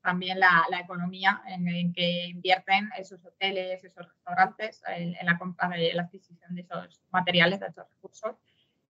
también 0.00 0.38
la, 0.38 0.80
economía 0.80 1.42
en, 1.46 1.92
que 1.92 2.26
invierten 2.26 2.90
esos 2.96 3.24
hoteles, 3.24 3.82
esos 3.82 4.06
restaurantes 4.06 4.82
en, 4.86 5.14
la 5.26 5.36
compra 5.38 5.68
de 5.68 5.92
la 5.94 6.02
adquisición 6.02 6.54
de 6.54 6.62
esos 6.62 7.02
materiales, 7.10 7.60
de 7.60 7.66
esos 7.66 7.88
recursos. 7.90 8.36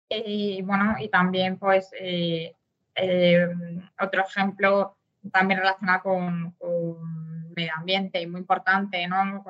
Y 0.07 0.61
bueno, 0.61 0.95
y 0.99 1.09
también 1.09 1.57
pues 1.57 1.89
eh, 1.99 2.53
eh, 2.93 3.47
otro 3.99 4.21
ejemplo 4.21 4.97
también 5.31 5.59
relacionado 5.59 6.03
con, 6.03 6.51
con, 6.51 7.25
medio 7.55 7.71
ambiente 7.77 8.21
y 8.21 8.27
muy 8.27 8.41
importante, 8.41 9.07
¿no? 9.07 9.43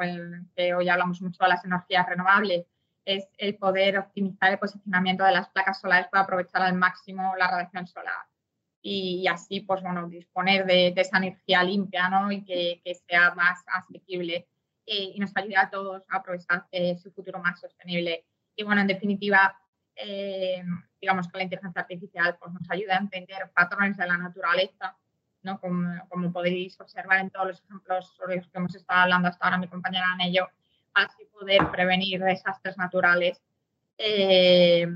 que 0.55 0.73
hoy 0.75 0.87
hablamos 0.87 1.23
mucho 1.23 1.43
de 1.43 1.49
las 1.49 1.65
energías 1.65 2.07
renovables, 2.07 2.67
es 3.05 3.27
el 3.37 3.55
poder 3.55 3.97
optimizar 3.99 4.51
el 4.51 4.59
posicionamiento 4.59 5.23
de 5.23 5.31
las 5.31 5.49
placas 5.49 5.79
solares 5.79 6.07
para 6.07 6.23
aprovechar 6.23 6.61
al 6.61 6.73
máximo 6.73 7.35
la 7.37 7.49
radiación 7.49 7.87
solar 7.87 8.25
y, 8.87 9.27
así, 9.27 9.61
pues 9.61 9.81
bueno, 9.81 10.07
disponer 10.07 10.63
de, 10.63 10.93
esa 10.95 11.17
energía 11.17 11.63
limpia 11.63 12.07
¿no? 12.07 12.31
y 12.31 12.43
que, 12.43 12.81
sea 13.07 13.33
más 13.33 13.63
asequible 13.65 14.47
eh, 14.85 15.11
y 15.15 15.19
nos 15.19 15.35
ayude 15.35 15.57
a 15.57 15.71
todos 15.71 16.03
a 16.07 16.17
aprovechar 16.17 16.67
eh, 16.71 16.95
su 16.95 17.11
futuro 17.11 17.39
más 17.39 17.59
sostenible. 17.59 18.25
Y 18.55 18.63
bueno, 18.63 18.81
en 18.81 18.87
definitiva, 18.87 19.59
eh, 19.95 20.63
digamos 21.01 21.27
que 21.27 21.37
la 21.37 21.45
inteligencia 21.45 21.81
artificial 21.81 22.37
pues, 22.39 22.53
nos 22.53 22.69
ayuda 22.69 22.93
a 22.93 22.99
entender 22.99 23.51
patrones 23.55 23.97
de 23.97 24.05
la 24.05 24.17
naturaleza, 24.17 24.95
¿no? 25.41 25.59
Como, 25.59 26.31
podéis 26.31 26.79
observar 26.79 27.21
en 27.21 27.31
todos 27.31 27.47
los 27.47 27.63
ejemplos 27.63 28.13
sobre 28.15 28.35
los 28.35 28.47
que 28.47 28.57
hemos 28.59 28.75
estado 28.75 29.01
hablando 29.01 29.29
hasta 29.29 29.45
ahora 29.45 29.57
mi 29.57 29.67
compañera 29.67 30.05
en 30.13 30.27
ello, 30.27 30.47
así 30.95 31.25
poder 31.25 31.69
prevenir 31.71 32.21
desastres 32.21 32.77
naturales 32.77 33.41
eh, 33.97 34.87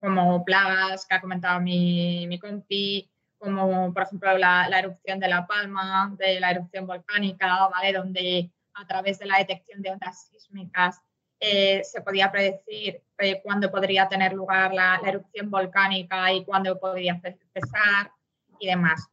como 0.00 0.44
plagas 0.44 1.06
que 1.06 1.14
ha 1.14 1.20
comentado 1.20 1.60
mi, 1.60 2.26
mi 2.26 2.38
compi, 2.38 3.10
como 3.38 3.92
por 3.92 4.02
ejemplo 4.02 4.36
la, 4.38 4.66
erupción 4.78 5.18
de 5.18 5.28
La 5.28 5.46
Palma, 5.46 6.14
de 6.16 6.40
la 6.40 6.50
erupción 6.50 6.86
volcánica, 6.86 7.68
¿vale? 7.68 7.92
donde 7.92 8.50
a 8.74 8.86
través 8.86 9.18
de 9.18 9.26
la 9.26 9.38
detección 9.38 9.82
de 9.82 9.90
ondas 9.90 10.28
sísmicas 10.30 11.00
eh, 11.40 11.82
se 11.84 12.02
podía 12.02 12.30
predecir 12.30 13.02
eh, 13.18 13.40
cuándo 13.42 13.70
podría 13.70 14.08
tener 14.08 14.34
lugar 14.34 14.74
la, 14.74 15.00
erupción 15.04 15.50
volcánica 15.50 16.32
y 16.32 16.44
cuándo 16.44 16.78
podría 16.78 17.20
cesar 17.20 18.12
y 18.58 18.66
demás. 18.66 19.08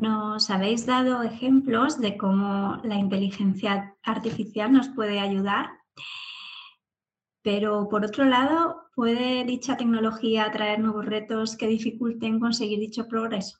Nos 0.00 0.50
habéis 0.50 0.84
dado 0.84 1.22
ejemplos 1.22 1.98
de 1.98 2.18
cómo 2.18 2.82
la 2.84 2.96
inteligencia 2.96 3.96
artificial 4.02 4.70
nos 4.70 4.88
puede 4.90 5.20
ayudar, 5.20 5.70
pero 7.42 7.88
por 7.88 8.04
otro 8.04 8.26
lado, 8.26 8.90
¿puede 8.94 9.44
dicha 9.44 9.78
tecnología 9.78 10.52
traer 10.52 10.80
nuevos 10.80 11.06
retos 11.06 11.56
que 11.56 11.66
dificulten 11.66 12.38
conseguir 12.40 12.78
dicho 12.78 13.08
progreso? 13.08 13.58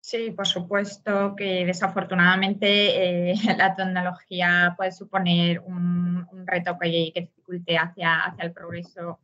Sí, 0.00 0.30
por 0.30 0.46
supuesto 0.46 1.36
que 1.36 1.66
desafortunadamente 1.66 3.32
eh, 3.32 3.34
la 3.58 3.76
tecnología 3.76 4.72
puede 4.74 4.92
suponer 4.92 5.60
un, 5.60 6.26
reto 6.46 6.78
que, 6.80 7.12
dificulte 7.14 7.76
hacia, 7.76 8.24
hacia 8.24 8.44
el 8.44 8.52
progreso 8.54 9.20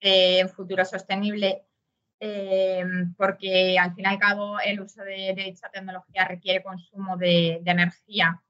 en 0.00 0.48
futuro 0.48 0.84
sostenible, 0.84 1.67
eh, 2.20 2.84
porque 3.16 3.78
al 3.78 3.94
fin 3.94 4.04
y 4.04 4.08
al 4.08 4.18
cabo 4.18 4.58
el 4.60 4.80
uso 4.80 5.02
de, 5.02 5.34
dicha 5.36 5.68
tecnología 5.70 6.24
requiere 6.24 6.62
consumo 6.62 7.16
de, 7.16 7.62
energía 7.64 8.42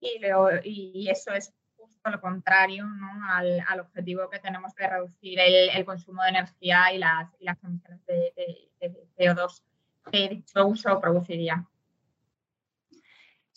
y, 0.00 0.20
y, 0.64 1.08
eso 1.08 1.32
es 1.32 1.52
justo 1.76 2.10
lo 2.10 2.20
contrario 2.20 2.86
al, 3.28 3.80
objetivo 3.80 4.28
que 4.30 4.38
tenemos 4.38 4.74
de 4.74 4.88
reducir 4.88 5.40
el, 5.40 5.84
consumo 5.84 6.22
de 6.22 6.28
energía 6.28 6.92
y 6.92 6.98
las, 6.98 7.34
y 7.40 7.44
las 7.44 7.62
emisiones 7.64 8.04
de, 8.06 8.32
de 8.80 9.06
CO2 9.16 9.62
que 10.10 10.28
dicho 10.28 10.66
uso 10.66 11.00
produciría. 11.00 11.66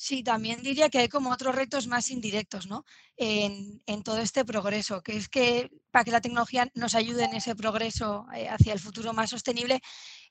Sí, 0.03 0.23
también 0.23 0.63
diría 0.63 0.89
que 0.89 0.97
hay 0.97 1.09
como 1.09 1.29
otros 1.29 1.53
retos 1.53 1.85
más 1.85 2.09
indirectos 2.09 2.65
¿no? 2.65 2.85
en, 3.17 3.83
en, 3.85 4.01
todo 4.01 4.17
este 4.17 4.43
progreso, 4.43 5.03
que 5.03 5.15
es 5.15 5.29
que 5.29 5.69
para 5.91 6.03
que 6.03 6.09
la 6.09 6.21
tecnología 6.21 6.71
nos 6.73 6.95
ayude 6.95 7.25
en 7.25 7.35
ese 7.35 7.55
progreso 7.55 8.25
eh, 8.33 8.49
hacia 8.49 8.73
el 8.73 8.79
futuro 8.79 9.13
más 9.13 9.29
sostenible, 9.29 9.79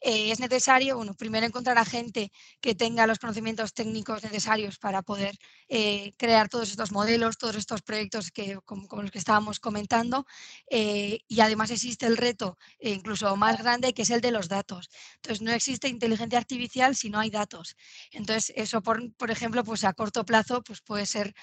eh, 0.01 0.31
es 0.31 0.41
necesario, 0.41 0.97
bueno, 0.97 1.15
primero 1.15 1.47
encontrar 1.47 1.79
a 1.79 1.85
gente 1.85 2.33
que 2.61 2.75
tenga 2.75 3.07
los 3.07 3.19
conocimientos 3.19 3.75
técnicos 3.75 4.23
necesarios 4.23 4.79
para 4.79 5.03
poder 5.03 5.37
eh, 5.69 6.13
crear 6.17 6.49
todos 6.49 6.71
estos 6.71 6.93
modelos, 6.93 7.39
todos 7.39 7.57
estos 7.57 7.83
proyectos 7.83 8.31
que, 8.31 8.59
como, 8.65 8.87
los 9.03 9.11
que 9.11 9.19
estábamos 9.19 9.61
comentando. 9.61 10.27
y 10.69 11.41
además 11.41 11.71
existe 11.71 12.07
el 12.07 12.17
reto 12.17 12.59
incluso 12.81 13.37
más 13.37 13.59
grande, 13.59 13.93
que 13.93 14.03
es 14.03 14.11
el 14.11 14.21
de 14.21 14.31
los 14.31 14.49
datos. 14.49 14.91
Entonces, 15.17 15.43
no 15.43 15.53
existe 15.53 15.89
inteligencia 15.89 16.39
artificial 16.39 16.97
si 16.97 17.11
no 17.11 17.19
hay 17.21 17.31
datos. 17.31 17.77
Entonces, 18.13 18.53
eso, 18.57 18.83
por, 18.83 19.13
por 19.15 19.31
ejemplo, 19.31 19.65
pues 19.65 19.85
a 19.85 19.93
corto 19.93 20.25
plazo, 20.25 20.63
pues 20.63 20.81
puede 20.81 21.07
ser 21.07 21.35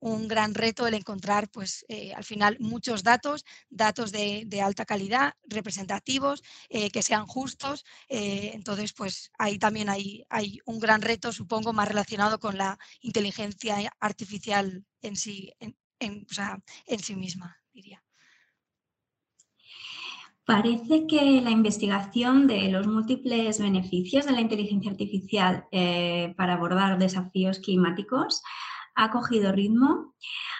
un 0.00 0.28
gran 0.28 0.54
reto 0.54 0.86
el 0.86 0.94
encontrar, 0.94 1.48
pues 1.50 1.84
al 2.14 2.24
final, 2.24 2.56
muchos 2.60 3.02
datos 3.02 3.44
datos, 3.70 4.12
de, 4.12 4.60
alta 4.62 4.84
calidad, 4.84 5.34
representativos, 5.44 6.42
eh, 6.68 6.90
que 6.90 7.02
sean 7.02 7.26
justos. 7.26 7.77
Eh, 8.08 8.52
entonces, 8.54 8.92
pues 8.92 9.30
ahí 9.38 9.58
también 9.58 9.88
hay, 9.88 10.24
un 10.66 10.78
gran 10.78 11.02
reto, 11.02 11.32
supongo, 11.32 11.72
más 11.72 11.88
relacionado 11.88 12.38
con 12.38 12.56
la 12.58 12.78
inteligencia 13.00 13.92
artificial 14.00 14.84
en 15.02 15.16
sí, 15.16 15.52
en 15.98 16.98
sí 17.00 17.16
misma, 17.16 17.56
diría. 17.72 18.02
Parece 20.48 21.06
que 21.06 21.42
la 21.42 21.50
investigación 21.50 22.46
de 22.46 22.70
los 22.70 22.86
múltiples 22.86 23.60
beneficios 23.60 24.24
de 24.24 24.32
la 24.32 24.40
inteligencia 24.40 24.90
artificial 24.90 25.66
eh, 25.70 26.32
para 26.38 26.54
abordar 26.54 26.98
desafíos 26.98 27.58
climáticos 27.58 28.42
ha 28.94 29.10
cogido 29.10 29.52
ritmo. 29.52 30.14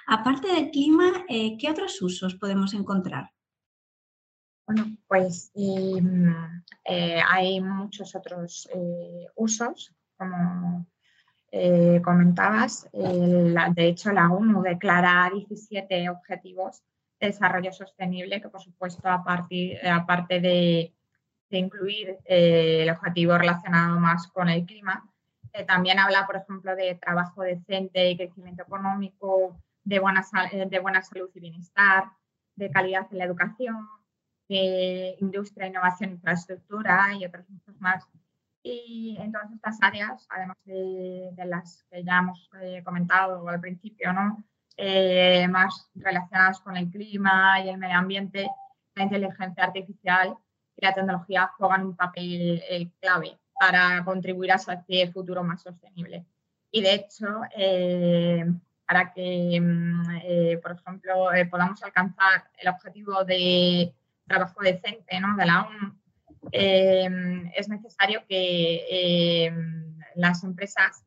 Aparte 0.06 0.48
del 0.48 0.70
clima, 0.72 1.25
eh, 1.30 1.56
¿qué 1.56 1.70
otros 1.70 2.02
usos 2.02 2.34
podemos 2.34 2.75
encontrar? 2.75 3.30
Bueno, 4.68 4.84
pues 5.06 5.50
em, 5.54 6.30
eh, 6.84 7.22
hay 7.26 7.58
muchos 7.58 8.14
otros 8.14 8.68
eh, 8.75 9.26
usos, 9.34 9.94
como 10.18 10.87
comentabas. 12.04 12.87
de 12.92 13.87
hecho, 13.87 14.12
la 14.12 14.30
ONU 14.30 14.60
declara 14.60 15.30
17 15.32 16.10
objetivos 16.10 16.82
de 17.18 17.28
desarrollo 17.28 17.72
sostenible, 17.72 18.42
que 18.42 18.50
por 18.50 18.60
supuesto, 18.60 19.08
aparte 19.08 20.40
de, 20.40 20.92
de 21.48 21.58
incluir 21.58 22.18
el 22.26 22.90
objetivo 22.90 23.38
relacionado 23.38 23.98
más 23.98 24.26
con 24.26 24.50
el 24.50 24.66
clima, 24.66 25.02
también 25.66 25.98
habla, 25.98 26.26
por 26.26 26.37
ejemplo, 26.37 26.76
de 26.76 26.94
trabajo 26.96 27.40
decente 27.42 28.10
y 28.10 28.18
crecimiento 28.18 28.64
económico, 28.64 29.56
de 29.84 29.98
buena, 29.98 30.22
eh, 30.52 30.66
de 30.68 30.78
buena 30.80 31.02
salud 31.02 31.30
y 31.34 31.40
bienestar, 31.40 32.04
de 32.56 32.70
calidad 32.70 33.06
en 33.10 33.18
la 33.18 33.25
educación, 33.25 33.88
de 34.49 35.17
industria, 35.21 35.67
innovación, 35.67 36.12
infraestructura 36.12 37.14
y 37.19 37.25
otras 37.25 37.49
muchas 37.49 37.81
más. 37.81 38.05
Y 38.62 39.17
en 39.21 39.33
todas 39.33 39.52
estas 39.52 39.78
áreas, 39.83 40.26
además 40.31 40.57
de, 40.64 41.31
las 41.47 41.85
que 41.90 42.02
ya 42.05 42.19
hemos 42.19 42.50
eh, 42.61 42.83
comentado 42.85 43.49
al 43.49 43.61
principio, 43.61 44.12
¿no? 44.12 44.43
Eh, 44.76 45.47
más 45.49 45.90
relacionadas 45.95 46.61
con 46.61 46.76
el 46.76 46.88
clima 46.90 47.61
y 47.61 47.69
el 47.69 47.78
medio 47.78 47.97
ambiente, 47.97 48.49
la 48.95 49.05
inteligencia 49.05 49.64
artificial 49.64 50.37
y 50.76 50.85
la 50.85 50.95
tecnología 50.95 51.50
juegan 51.57 51.87
un 51.87 51.97
papel 51.97 52.62
clave 53.00 53.38
para 53.59 54.05
contribuir 54.05 54.52
a 54.52 54.57
ese 54.57 55.11
futuro 55.12 55.43
más 55.43 55.62
sostenible. 55.62 56.25
Y 56.71 56.83
de 56.83 56.95
hecho, 56.95 57.26
eh, 57.57 58.45
para 58.87 59.12
que, 59.12 59.61
mm, 59.61 60.17
eh, 60.23 60.59
por 60.62 60.73
ejemplo, 60.73 61.33
eh, 61.33 61.47
podamos 61.47 61.83
alcanzar 61.83 62.50
el 62.59 62.69
objetivo 62.69 63.25
de 63.25 63.95
trabajo 64.28 64.61
decente 64.62 65.20
¿no? 65.20 65.37
de 65.37 65.47
la 65.47 65.66
ONU, 65.66 65.99
es 66.52 67.68
necesario 67.68 68.23
que 68.28 69.52
las 70.14 70.44
empresas 70.44 71.04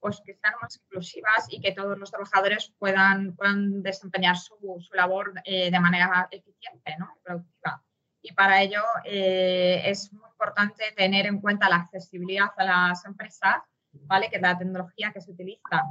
pues, 0.00 0.20
que 0.24 0.34
sean 0.34 0.54
más 0.60 0.76
inclusivas 0.76 1.46
y 1.48 1.60
que 1.60 1.72
todos 1.72 1.98
los 1.98 2.10
trabajadores 2.10 2.72
puedan, 2.78 3.36
puedan 3.36 3.82
desempeñar 3.82 4.36
su, 4.36 4.56
su 4.80 4.94
labor 4.94 5.34
de 5.44 5.80
manera 5.80 6.28
eficiente 6.30 6.96
¿no? 6.98 7.08
y 7.16 7.22
productiva. 7.22 7.82
Y 8.22 8.32
para 8.32 8.62
ello 8.62 8.82
es 9.04 10.12
muy 10.12 10.28
importante 10.28 10.84
tener 10.96 11.26
en 11.26 11.40
cuenta 11.40 11.68
la 11.68 11.76
accesibilidad 11.76 12.50
a 12.56 12.64
las 12.64 13.04
empresas, 13.04 13.56
¿vale? 13.92 14.28
Que 14.30 14.40
la 14.40 14.58
tecnología 14.58 15.12
que 15.12 15.20
se 15.20 15.30
utiliza, 15.30 15.82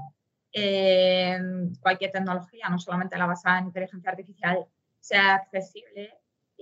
eh, 0.52 1.40
cualquier 1.80 2.12
tecnología, 2.12 2.68
no 2.70 2.78
solamente 2.78 3.18
la 3.18 3.26
basada 3.26 3.60
en 3.60 3.68
inteligencia 3.68 4.12
artificial, 4.12 4.66
sea 5.00 5.36
accesible 5.36 6.14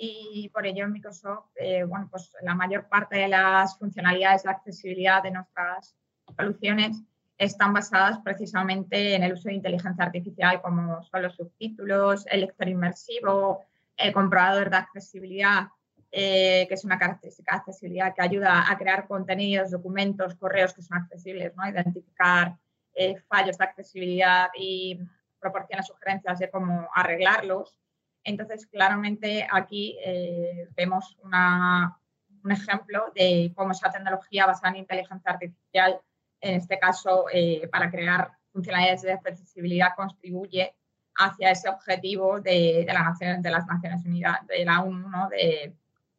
y 0.01 0.49
por 0.49 0.65
ello 0.65 0.85
en 0.85 0.93
Microsoft, 0.93 1.49
eh, 1.55 1.83
bueno, 1.83 2.07
pues 2.09 2.31
la 2.41 2.55
mayor 2.55 2.87
parte 2.87 3.17
de 3.17 3.27
las 3.27 3.77
funcionalidades 3.77 4.43
de 4.43 4.49
accesibilidad 4.49 5.21
de 5.21 5.31
nuestras 5.31 5.95
soluciones 6.37 7.03
están 7.37 7.73
basadas 7.73 8.19
precisamente 8.19 9.15
en 9.15 9.23
el 9.23 9.33
uso 9.33 9.49
de 9.49 9.55
inteligencia 9.55 10.05
artificial, 10.05 10.61
como 10.61 11.03
son 11.03 11.21
los 11.21 11.35
subtítulos, 11.35 12.25
el 12.27 12.41
lector 12.41 12.67
inmersivo, 12.67 13.63
el 13.97 14.13
comprobador 14.13 14.69
de 14.69 14.77
accesibilidad, 14.77 15.67
eh, 16.11 16.65
que 16.67 16.73
es 16.73 16.83
una 16.83 16.97
característica 16.97 17.55
de 17.55 17.59
accesibilidad 17.59 18.13
que 18.15 18.21
ayuda 18.21 18.71
a 18.71 18.77
crear 18.77 19.07
contenidos, 19.07 19.71
documentos, 19.71 20.35
correos 20.35 20.73
que 20.73 20.81
son 20.81 20.97
accesibles, 20.97 21.55
¿no? 21.55 21.67
identificar 21.67 22.57
eh, 22.93 23.17
fallos 23.27 23.57
de 23.57 23.63
accesibilidad 23.65 24.49
y 24.57 24.99
proporciona 25.39 25.83
sugerencias 25.83 26.39
de 26.39 26.49
cómo 26.49 26.89
arreglarlos. 26.93 27.77
Entonces, 28.23 28.67
claramente 28.67 29.47
aquí 29.51 29.97
eh, 30.03 30.67
vemos 30.75 31.17
un 31.23 32.51
ejemplo 32.51 33.11
de 33.15 33.51
cómo 33.55 33.71
esa 33.71 33.91
tecnología 33.91 34.45
basada 34.45 34.71
en 34.71 34.81
inteligencia 34.81 35.31
artificial, 35.31 35.99
en 36.41 36.55
este 36.55 36.79
caso, 36.79 37.25
para 37.71 37.91
crear 37.91 38.31
funcionalidades 38.51 39.01
de 39.01 39.13
accesibilidad, 39.13 39.89
contribuye 39.95 40.73
hacia 41.19 41.51
ese 41.51 41.69
objetivo 41.69 42.39
de, 42.39 42.85
las 42.87 43.67
Naciones 43.67 44.05
Unidas, 44.05 44.45
de 44.47 44.65
la 44.65 44.81
ONU, 44.81 45.29
de 45.29 45.73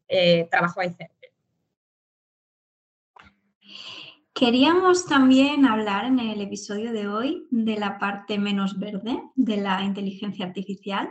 eh, 0.08 0.48
trabajo 0.50 0.80
decente. 0.80 1.32
Queríamos 4.34 5.06
también 5.06 5.66
hablar 5.66 6.04
en 6.04 6.18
el 6.18 6.40
episodio 6.40 6.92
de 6.92 7.08
hoy 7.08 7.46
de 7.50 7.78
la 7.78 7.98
parte 7.98 8.38
menos 8.38 8.78
verde 8.78 9.22
de 9.34 9.56
la 9.56 9.82
inteligencia 9.82 10.46
artificial. 10.46 11.10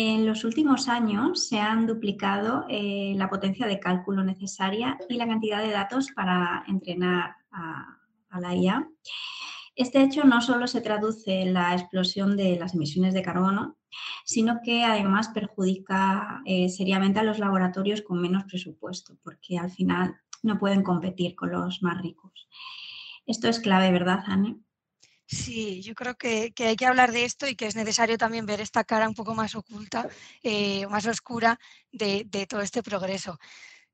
En 0.00 0.26
los 0.26 0.44
últimos 0.44 0.86
años 0.86 1.48
se 1.48 1.58
han 1.58 1.84
duplicado 1.84 2.64
eh, 2.68 3.14
la 3.16 3.28
potencia 3.28 3.66
de 3.66 3.80
cálculo 3.80 4.22
necesaria 4.22 4.96
y 5.08 5.16
la 5.16 5.26
cantidad 5.26 5.60
de 5.60 5.72
datos 5.72 6.12
para 6.14 6.62
entrenar 6.68 7.34
a, 7.50 7.98
la 8.38 8.54
IA. 8.54 8.88
Este 9.74 10.00
hecho 10.00 10.22
no 10.22 10.40
solo 10.40 10.68
se 10.68 10.82
traduce 10.82 11.42
en 11.42 11.52
la 11.52 11.74
explosión 11.74 12.36
de 12.36 12.56
las 12.60 12.74
emisiones 12.74 13.12
de 13.12 13.22
carbono, 13.22 13.76
sino 14.24 14.60
que 14.62 14.84
además 14.84 15.30
perjudica 15.30 16.42
eh, 16.46 16.68
seriamente 16.68 17.18
a 17.18 17.24
los 17.24 17.40
laboratorios 17.40 18.02
con 18.02 18.22
menos 18.22 18.44
presupuesto, 18.44 19.18
porque 19.24 19.58
al 19.58 19.72
final 19.72 20.14
no 20.44 20.60
pueden 20.60 20.84
competir 20.84 21.34
con 21.34 21.50
los 21.50 21.82
más 21.82 22.00
ricos. 22.00 22.48
Esto 23.26 23.48
es 23.48 23.58
clave, 23.58 23.90
¿verdad, 23.90 24.20
Anne? 24.26 24.60
Sí, 25.30 25.82
yo 25.82 25.94
creo 25.94 26.16
que, 26.16 26.54
hay 26.58 26.76
que 26.76 26.86
hablar 26.86 27.12
de 27.12 27.24
esto 27.24 27.46
y 27.46 27.54
que 27.54 27.66
es 27.66 27.76
necesario 27.76 28.16
también 28.16 28.46
ver 28.46 28.62
esta 28.62 28.82
cara 28.84 29.06
un 29.06 29.14
poco 29.14 29.34
más 29.34 29.54
oculta, 29.54 30.08
eh, 30.42 30.86
más 30.86 31.06
oscura 31.06 31.60
de, 31.92 32.24
todo 32.48 32.62
este 32.62 32.82
progreso. 32.82 33.38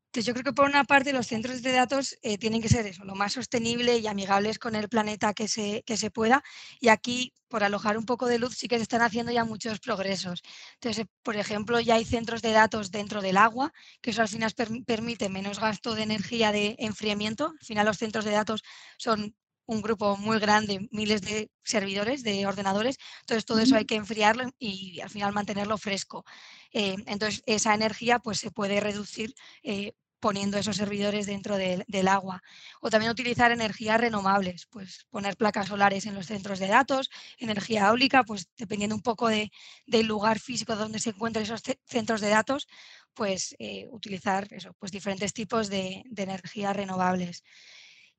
Entonces, 0.07 0.27
yo 0.27 0.35
creo 0.35 0.45
que 0.45 0.53
por 0.53 0.67
una 0.67 0.85
parte 0.85 1.13
los 1.13 1.27
centros 1.27 1.63
de 1.63 1.73
datos 1.73 2.17
eh, 2.23 2.39
tienen 2.39 2.63
que 2.63 2.69
ser 2.69 2.87
eso, 2.87 3.05
lo 3.05 3.17
más 3.17 3.33
sostenible 3.33 3.99
y 3.99 4.07
amigables 4.07 4.61
con 4.61 4.77
el 4.77 4.89
planeta 4.89 5.35
que 5.35 5.49
se, 5.49 5.83
que 5.85 5.97
se 5.97 6.11
pueda. 6.11 6.45
Y 6.81 6.89
aquí, 6.89 7.35
por 7.49 7.65
alojar 7.65 7.99
un 7.99 8.07
poco 8.07 8.27
de 8.29 8.39
luz, 8.39 8.57
sí 8.57 8.69
que 8.69 8.77
se 8.77 8.83
están 8.83 9.03
haciendo 9.03 9.33
ya 9.33 9.45
muchos 9.45 9.81
progresos. 9.81 10.43
Entonces, 10.75 11.07
por 11.25 11.37
ejemplo, 11.37 11.81
ya 11.81 11.97
hay 11.97 12.05
centros 12.05 12.43
de 12.43 12.53
datos 12.53 12.93
dentro 12.93 13.23
del 13.23 13.39
agua, 13.39 13.73
que 14.01 14.11
eso 14.11 14.23
al 14.23 14.29
final 14.29 14.53
permite 14.87 15.29
menos 15.29 15.59
gasto 15.61 15.95
de 15.97 16.05
energía 16.05 16.53
de 16.53 16.77
enfriamiento. 16.79 17.55
Al 17.61 17.67
final 17.67 17.87
los 17.87 17.99
centros 17.99 18.25
de 18.25 18.31
datos 18.33 18.63
son 18.99 19.35
un 19.67 19.83
grupo 19.83 20.17
muy 20.17 20.39
grande, 20.39 20.89
miles 20.91 21.23
de 21.23 21.51
servidores, 21.63 22.23
de 22.23 22.47
ordenadores, 22.47 22.97
entonces 23.21 23.45
todo 23.45 23.61
eso 23.61 23.77
hay 23.77 23.85
que 23.87 23.97
enfriarlo 23.97 24.51
y 24.59 25.01
al 25.01 25.11
final 25.11 25.33
mantenerlo 25.33 25.79
fresco. 25.79 26.25
Eh, 26.73 26.97
entonces 27.07 27.43
esa 27.47 27.75
energía 27.75 28.19
pues 28.19 28.41
se 28.41 28.51
puede 28.51 28.81
reducir 28.81 29.35
eh, 29.63 29.93
poniendo 30.25 30.57
esos 30.57 30.77
servidores 30.77 31.27
dentro 31.27 31.59
del 31.59 32.09
agua. 32.09 32.43
O 32.81 32.89
también 32.89 33.13
utilizar 33.13 33.53
energías 33.53 34.01
renovables, 34.01 34.67
pues 34.71 35.05
poner 35.11 35.37
placas 35.37 35.69
solares 35.69 36.07
en 36.07 36.15
los 36.15 36.29
centros 36.29 36.59
de 36.59 36.67
datos, 36.67 37.11
energía 37.37 37.89
eólica, 37.89 38.25
pues 38.25 38.49
dependiendo 38.57 38.97
un 38.97 39.03
poco 39.03 39.29
de, 39.29 39.53
del 39.85 40.07
lugar 40.07 40.39
físico 40.39 40.77
donde 40.77 40.99
se 40.99 41.11
encuentran 41.11 41.43
esos 41.43 41.61
centros 41.85 42.23
de 42.23 42.31
datos, 42.31 42.67
pues 43.13 43.55
eh, 43.59 43.87
utilizar 43.91 44.49
eso, 44.51 44.73
pues 44.79 44.91
diferentes 44.93 45.35
tipos 45.35 45.69
de, 45.69 46.03
de 46.07 46.23
energías 46.23 46.75
renovables. 46.75 47.45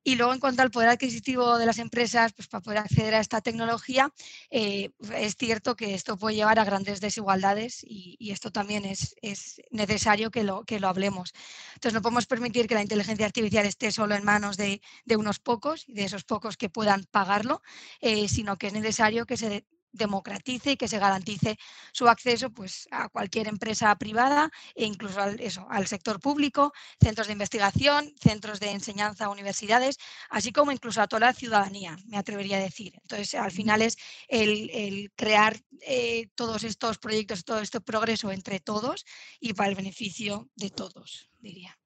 Y 0.07 0.17
luego, 0.17 0.33
en 0.33 0.39
cuanto 0.39 0.61
al 0.61 0.69
poder 0.69 0.89
adquisitivo 0.89 1.57
de 1.57 1.65
las 1.65 1.79
empresas, 1.79 2.31
pues 2.33 2.47
para 2.47 2.61
poder 2.61 2.77
acceder 2.77 3.15
a 3.15 3.19
esta 3.19 3.41
tecnología, 3.41 4.13
eh, 4.51 4.91
es 5.15 5.35
cierto 5.35 5.75
que 5.75 5.95
esto 5.95 6.15
puede 6.15 6.35
llevar 6.35 6.59
a 6.59 6.63
grandes 6.63 7.01
desigualdades 7.01 7.83
y, 7.83 8.15
esto 8.29 8.51
también 8.51 8.85
es, 8.85 9.15
necesario 9.71 10.29
que 10.29 10.43
lo, 10.43 10.63
que 10.63 10.79
lo 10.79 10.89
hablemos. 10.89 11.33
Entonces, 11.73 11.93
no 11.93 12.03
podemos 12.03 12.27
permitir 12.27 12.67
que 12.67 12.75
la 12.75 12.83
inteligencia 12.83 13.25
artificial 13.25 13.65
esté 13.65 13.91
solo 13.91 14.13
en 14.13 14.23
manos 14.23 14.57
de, 14.57 14.79
unos 15.17 15.39
pocos 15.39 15.85
y 15.87 15.93
de 15.95 16.03
esos 16.03 16.23
pocos 16.23 16.55
que 16.55 16.69
puedan 16.69 17.05
pagarlo, 17.05 17.63
eh, 17.99 18.27
sino 18.27 18.57
que 18.57 18.67
es 18.67 18.73
necesario 18.73 19.25
que 19.25 19.37
se 19.37 19.65
democratice 19.95 20.71
y 20.71 20.77
que 20.77 20.87
se 20.87 20.99
garantice 20.99 21.57
su 21.91 22.07
acceso 22.07 22.49
pues, 22.51 22.87
a 22.91 23.09
cualquier 23.09 23.47
empresa 23.47 23.95
privada 23.95 24.51
e 24.75 24.85
incluso 24.85 25.21
al, 25.21 25.39
eso, 25.39 25.65
al 25.69 25.87
sector 25.87 26.19
público, 26.19 26.73
centros 27.01 27.27
de 27.27 27.33
investigación, 27.33 28.13
centros 28.19 28.59
de 28.59 28.71
enseñanza, 28.71 29.29
universidades, 29.29 29.97
así 30.29 30.51
como 30.51 30.71
incluso 30.71 31.01
a 31.01 31.07
toda 31.07 31.27
la 31.27 31.33
ciudadanía, 31.33 31.97
me 32.07 32.17
atrevería 32.17 32.57
a 32.57 32.61
decir. 32.61 32.93
Entonces, 33.01 33.35
al 33.35 33.51
final 33.51 33.81
es 33.81 33.97
el, 34.27 35.11
crear 35.15 35.59
eh, 35.81 36.27
todos 36.35 36.63
estos 36.63 36.97
proyectos, 36.97 37.45
todo 37.45 37.59
este 37.59 37.81
progreso 37.81 38.31
entre 38.31 38.59
todos 38.59 39.05
y 39.39 39.53
para 39.53 39.69
el 39.69 39.75
beneficio 39.75 40.49
de 40.55 40.69
todos, 40.69 41.29
diría. 41.39 41.77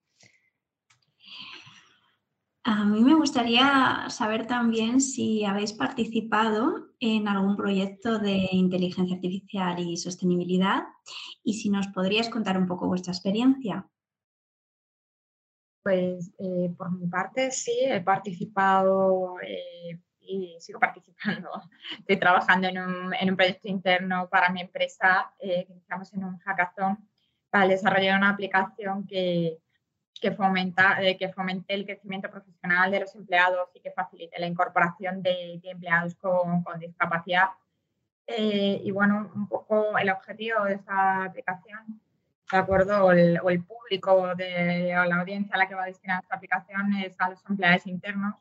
A 2.63 2.84
mí 2.84 3.02
me 3.02 3.15
gustaría 3.15 4.10
saber 4.10 4.45
también 4.45 5.00
si 5.00 5.45
habéis 5.45 5.72
participado 5.72 6.89
en 7.00 7.28
algún 7.28 7.56
proyecto 7.56 8.19
de 8.19 8.50
inteligencia 8.52 9.15
artificial 9.15 9.80
y 9.80 9.95
sostenibilidad 9.95 10.84
y 11.41 11.54
si 11.54 11.69
nos 11.69 11.88
podríais 11.88 12.30
contar 12.30 12.58
un 12.58 12.67
poco 12.67 12.88
vuestra 12.88 13.13
experiencia. 13.13 13.88
Pues 15.82 16.32
eh, 16.38 16.69
por 16.78 16.91
mi 16.91 17.08
parte 17.08 17.50
sí, 17.52 17.80
he 17.82 18.02
participado 18.02 19.38
eh, 19.41 19.98
y 20.19 20.58
sigo 20.60 20.80
participando. 20.82 21.50
Estoy 22.00 22.17
trabajando 22.17 22.67
en 22.67 22.78
un, 22.78 23.36
proyecto 23.38 23.69
interno 23.69 24.28
para 24.30 24.50
mi 24.50 24.62
empresa 24.62 25.34
eh, 25.39 25.65
iniciamos 25.69 26.13
en 26.13 26.26
un 26.26 26.38
hackathon 26.39 27.08
para 27.50 27.69
desarrollar 27.69 28.17
una 28.17 28.32
aplicación 28.32 29.08
que, 29.08 29.60
que, 30.20 30.32
fomenta, 30.32 31.02
eh, 31.02 31.18
que 31.18 31.30
fomente 31.30 31.74
el 31.74 31.86
crecimiento 31.86 32.30
profesional 32.30 32.92
de 32.92 33.02
los 33.02 33.16
empleados 33.16 33.70
y 33.74 33.80
que 33.80 33.92
facilite 33.92 34.40
la 34.40 34.48
incorporación 34.48 35.22
de, 35.22 35.60
empleados 35.64 36.16
con, 36.16 36.64
con 36.64 36.80
discapacidad. 36.80 37.50
Eh, 38.28 38.82
y 38.84 38.92
bueno, 38.92 39.32
un 39.34 39.48
poco 39.48 39.98
el 39.98 40.10
objetivo 40.10 40.64
de 40.66 40.76
esta 40.76 41.24
aplicación, 41.24 42.00
de 42.52 42.58
acuerdo, 42.58 43.06
o 43.06 43.12
el, 43.12 43.40
público 43.64 44.36
de 44.36 44.96
o 44.98 45.06
la 45.06 45.22
audiencia 45.22 45.56
a 45.56 45.58
la 45.58 45.68
que 45.68 45.76
va 45.76 45.84
a 45.84 45.88
destinar 45.88 46.22
esta 46.22 46.36
aplicación 46.36 46.94
es 46.94 47.16
a 47.20 47.30
los 47.30 47.44
empleados 47.50 47.88
internos. 47.88 48.36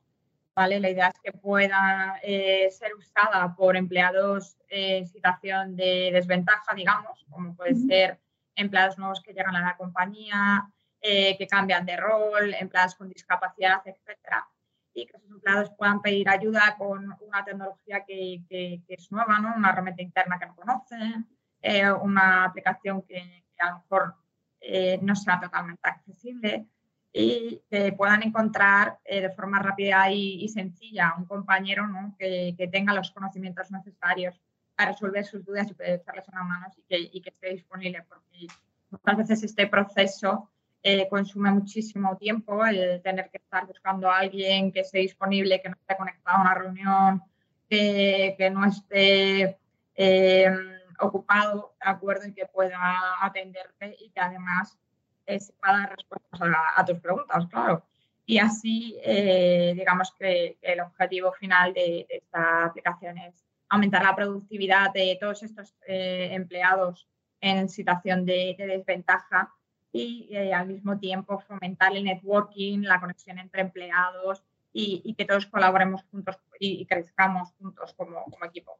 ¿vale? 0.55 0.81
La 0.81 0.91
idea 0.91 1.09
es 1.09 1.21
que 1.23 1.33
pueda 1.33 2.19
eh, 2.23 2.69
ser 2.71 2.95
usada 2.95 3.55
por 3.55 3.77
empleados 3.77 4.59
en 4.69 5.07
situación 5.07 5.77
de 5.77 6.11
desventaja, 6.13 6.75
digamos, 6.75 7.25
como 7.31 7.55
puede 7.55 7.75
ser 7.77 8.19
empleados 8.57 8.99
nuevos 8.99 9.23
que 9.23 9.33
llegan 9.33 9.57
a 9.57 9.63
la 9.63 9.77
compañía, 9.77 10.69
eh, 11.11 11.39
que 11.39 11.47
cambian 11.47 11.87
de 11.87 11.97
rol, 11.97 12.53
empleados 12.53 12.95
con 12.95 13.09
discapacidad, 13.09 13.81
etcétera, 13.83 14.47
y 14.93 15.07
que 15.07 15.17
esos 15.17 15.31
empleados 15.31 15.71
puedan 15.71 16.03
pedir 16.03 16.29
ayuda 16.29 16.77
con 16.77 17.17
una 17.23 17.43
tecnología 17.47 18.05
que, 18.07 18.83
es 18.87 19.11
nueva, 19.11 19.39
¿no? 19.39 19.55
una 19.57 19.71
herramienta 19.71 20.03
interna 20.03 20.39
que 20.39 20.45
no 20.45 20.55
conocen, 20.55 21.27
eh, 21.63 21.91
una 21.91 22.45
aplicación 22.45 23.01
que, 23.01 23.43
a 23.59 23.71
lo 23.71 23.79
mejor 23.79 24.17
eh, 24.61 24.99
no 25.01 25.17
sea 25.17 25.41
totalmente 25.41 25.89
accesible 25.89 26.67
y 27.11 27.63
que 27.71 27.95
puedan 27.95 28.23
encontrar 28.23 28.99
de 29.03 29.31
forma 29.31 29.61
rápida 29.61 30.11
y, 30.11 30.47
sencilla 30.51 31.15
un 31.17 31.25
compañero 31.25 31.87
¿no? 31.87 32.15
que, 32.19 32.69
tenga 32.71 32.93
los 32.93 33.13
conocimientos 33.13 33.71
necesarios 33.71 34.39
para 34.77 34.93
resolver 34.93 35.25
sus 35.25 35.43
dudas 35.43 35.71
y 35.71 35.75
poder 35.75 36.01
echarles 36.01 36.29
una 36.29 36.43
mano 36.43 36.67
y 36.77 36.83
que, 36.83 37.09
y 37.11 37.23
que 37.23 37.31
esté 37.31 37.49
disponible, 37.49 38.05
porque 38.07 38.47
muchas 38.91 39.17
veces 39.17 39.43
este 39.45 39.67
proceso 39.69 40.51
eh, 40.83 41.09
consume 41.09 41.51
muchísimo 41.51 42.17
tiempo 42.17 42.65
el 42.65 43.03
tener 43.03 43.29
que 43.31 43.39
estar 43.39 43.67
buscando 43.67 44.09
a 44.09 44.19
alguien 44.19 44.71
que 44.71 44.81
esté 44.81 44.99
disponible, 45.01 45.61
que 45.61 45.71
no 45.71 45.75
esté 45.75 45.97
conectado 45.97 46.39
a 46.39 46.41
una 46.41 46.55
reunión, 46.55 47.23
que, 47.69 48.51
no 48.53 48.65
esté 48.65 49.59
em, 49.97 50.79
ocupado, 51.01 51.75
de 51.85 51.91
acuerdo, 51.91 52.29
y 52.29 52.33
que 52.33 52.47
pueda 52.47 52.79
atenderte 53.21 53.97
y 53.99 54.11
que 54.11 54.21
además 54.21 54.79
eh, 55.27 55.39
dar 55.61 55.97
respuestas 55.97 56.41
a, 56.77 56.85
tus 56.85 57.01
preguntas, 57.01 57.47
claro. 57.51 57.85
Y 58.25 58.39
así, 58.39 58.99
eh, 59.03 59.73
digamos 59.75 60.15
que 60.17 60.59
el 60.63 60.81
objetivo 60.81 61.33
final 61.33 61.75
de, 61.75 62.07
esta 62.09 62.67
aplicación 62.67 63.19
es 63.19 63.45
aumentar 63.69 64.05
la 64.05 64.15
productividad 64.15 64.93
de 64.93 65.19
todos 65.21 65.43
estos 65.43 65.75
empleados 65.87 67.09
en 67.41 67.69
situación 67.69 68.25
de 68.25 68.55
desventaja 68.59 69.53
y 69.93 70.29
eh, 70.31 70.53
al 70.53 70.69
mismo 70.69 70.99
tiempo 70.99 71.41
fomentar 71.41 71.97
el 71.97 72.05
networking, 72.05 72.81
la 72.81 73.01
conexión 73.01 73.39
entre 73.39 73.63
empleados 73.63 74.43
y, 74.73 75.15
que 75.15 75.25
todos 75.25 75.47
colaboremos 75.47 76.03
juntos 76.11 76.37
y, 76.61 76.85
crezcamos 76.87 77.53
juntos 77.59 77.95
como, 77.95 78.23
como, 78.25 78.45
equipo. 78.45 78.79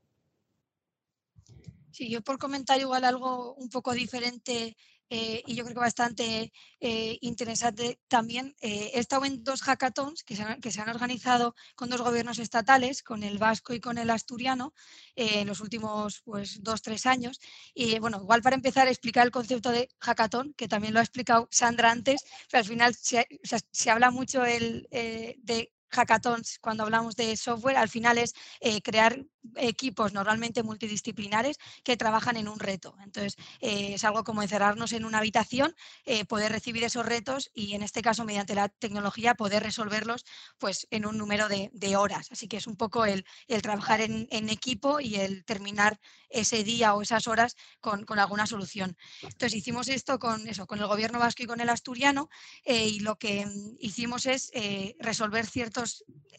Sí, 1.91 2.09
yo 2.09 2.21
por 2.21 2.39
comentar 2.39 2.79
igual 2.79 3.05
algo 3.05 3.55
un 3.55 3.69
poco 3.69 3.93
diferente 3.93 4.77
eh, 5.11 5.43
y 5.47 5.55
yo 5.55 5.65
creo 5.65 5.75
que 5.75 5.81
bastante 5.81 6.53
eh, 6.81 7.19
interesante 7.21 8.01
también. 8.09 8.55
Eh, 8.61 8.93
he 8.95 9.01
estado 9.01 9.25
en 9.25 9.43
dos 9.43 9.63
hackathons 9.63 10.23
que 10.23 10.37
se, 10.37 10.43
han, 10.43 10.61
que 10.61 10.71
se, 10.71 10.81
han, 10.81 10.91
organizado 10.91 11.55
con 11.75 11.89
dos 11.89 12.03
gobiernos 12.03 12.39
estatales, 12.39 13.03
con 13.03 13.23
el 13.23 13.39
vasco 13.39 13.73
y 13.75 13.81
con 13.81 13.99
el 13.99 14.11
asturiano, 14.11 14.75
en 15.17 15.47
los 15.47 15.61
últimos 15.61 16.23
pues, 16.25 16.63
dos, 16.63 16.83
tres 16.83 17.07
años. 17.07 17.41
Y 17.75 17.99
bueno, 17.99 18.19
igual 18.21 18.43
para 18.43 18.57
empezar 18.57 18.89
explicar 18.89 19.27
el 19.27 19.33
concepto 19.33 19.71
de 19.71 19.89
hackathon, 20.01 20.55
que 20.55 20.69
también 20.69 20.95
lo 20.95 21.01
ha 21.01 21.03
explicado 21.03 21.49
Sandra 21.51 21.91
antes, 21.91 22.25
pero 22.51 22.61
al 22.61 22.67
final 22.67 22.95
se, 22.95 23.27
se 23.73 23.91
habla 23.91 24.11
mucho 24.11 24.45
el, 24.45 24.89
de 24.91 25.73
hackathons 25.91 26.59
cuando 26.61 26.83
hablamos 26.83 27.17
de 27.17 27.37
software, 27.37 27.77
al 27.77 27.89
final 27.89 28.19
es 28.19 28.35
eh, 28.61 28.83
crear 28.83 29.25
equipos 29.57 30.13
normalmente 30.13 30.63
multidisciplinares 30.63 31.59
que 31.85 31.97
trabajan 31.97 32.37
en 32.37 32.49
un 32.49 32.59
reto. 32.59 32.95
Entonces, 33.03 33.37
eh, 33.61 33.95
es 33.95 34.05
algo 34.05 34.25
como 34.25 34.43
encerrarnos 34.43 34.93
en 34.93 35.05
una 35.05 35.19
habitación, 35.19 35.75
eh, 36.05 36.25
poder 36.25 36.53
recibir 36.53 36.85
esos 36.85 37.07
retos 37.07 37.51
y 37.55 37.75
en 37.75 37.83
este 37.83 38.03
caso, 38.03 38.25
mediante 38.25 38.55
la 38.55 38.69
tecnología, 38.69 39.35
poder 39.35 39.63
resolverlos 39.63 40.25
pues, 40.59 40.87
en 40.91 41.07
un 41.07 41.17
número 41.17 41.49
de, 41.49 41.69
horas. 41.97 42.31
Así 42.31 42.49
que 42.49 42.59
es 42.59 42.67
un 42.67 42.77
poco 42.77 43.07
el, 43.07 43.25
trabajar 43.63 44.03
en, 44.03 44.29
equipo 44.51 45.01
y 45.01 45.17
el 45.17 45.45
terminar 45.45 45.99
ese 46.29 46.63
día 46.63 46.95
o 46.95 47.01
esas 47.01 47.27
horas 47.27 47.57
con, 47.81 48.05
alguna 48.19 48.47
solución. 48.47 48.97
Entonces, 49.23 49.55
hicimos 49.55 49.89
esto 49.89 50.19
con, 50.19 50.47
eso, 50.47 50.67
con 50.67 50.79
el 50.81 50.87
gobierno 50.87 51.19
vasco 51.19 51.43
y 51.43 51.47
con 51.47 51.61
el 51.61 51.71
asturiano 51.71 52.29
y 52.65 53.01
lo 53.01 53.17
que 53.17 53.47
mm, 53.47 53.77
hicimos 53.81 54.27
es 54.27 54.53
resolver 54.99 55.47
ciertos 55.47 55.78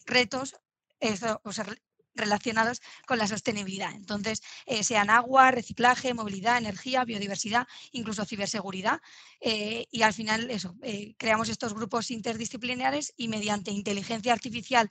retos 0.06 0.56
relacionados 2.20 2.82
con 3.08 3.18
la 3.18 3.28
sostenibilidad. 3.28 3.92
Entonces, 3.94 4.42
eh, 4.66 4.84
sean 4.84 5.10
agua, 5.10 5.52
reciclaje, 5.52 6.14
movilidad, 6.14 6.58
energía, 6.58 7.06
biodiversidad, 7.06 7.68
incluso 7.92 8.26
ciberseguridad. 8.26 9.02
Eh, 9.40 9.88
y 9.92 10.02
al 10.04 10.14
final, 10.14 10.52
eso, 10.52 10.76
eh, 10.84 11.16
creamos 11.18 11.50
estos 11.50 11.74
grupos 11.74 12.12
interdisciplinares 12.12 13.14
y 13.18 13.28
mediante 13.28 13.72
inteligencia 13.72 14.34
artificial 14.34 14.90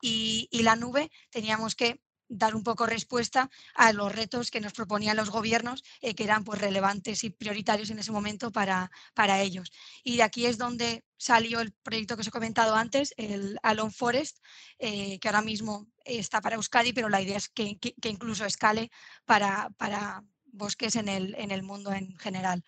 y 0.00 0.48
la 0.52 0.76
nube 0.76 1.10
teníamos 1.30 1.74
que 1.74 2.00
dar 2.28 2.54
un 2.54 2.62
poco 2.62 2.86
respuesta 2.86 3.50
a 3.74 3.92
los 3.92 4.14
retos 4.14 4.50
que 4.50 4.60
nos 4.60 4.72
proponían 4.72 5.16
los 5.16 5.30
gobiernos, 5.30 5.82
eh, 6.00 6.14
que 6.14 6.24
eran 6.24 6.44
pues, 6.44 6.60
relevantes 6.60 7.24
y 7.24 7.30
prioritarios 7.30 7.90
en 7.90 7.98
ese 7.98 8.12
momento 8.12 8.52
para, 8.52 8.90
para, 9.14 9.40
ellos. 9.40 9.72
Y 10.04 10.16
de 10.16 10.22
aquí 10.22 10.46
es 10.46 10.58
donde 10.58 11.04
salió 11.16 11.60
el 11.60 11.72
proyecto 11.72 12.16
que 12.16 12.20
os 12.20 12.28
he 12.28 12.30
comentado 12.32 12.74
antes, 12.74 13.14
el 13.16 13.58
Alone 13.62 13.92
Forest, 13.92 14.38
eh, 14.78 15.18
que 15.18 15.28
ahora 15.28 15.42
mismo 15.42 15.88
está 16.04 16.40
para 16.40 16.56
Euskadi, 16.56 16.92
pero 16.92 17.08
la 17.08 17.20
idea 17.20 17.36
es 17.36 17.48
que, 17.48 17.78
que, 17.78 18.08
incluso 18.08 18.44
escale 18.44 18.90
para, 19.24 19.70
para 19.76 20.22
bosques 20.46 20.96
en 20.96 21.08
el, 21.08 21.34
en 21.36 21.50
el 21.50 21.62
mundo 21.62 21.92
en 21.92 22.16
general. 22.18 22.64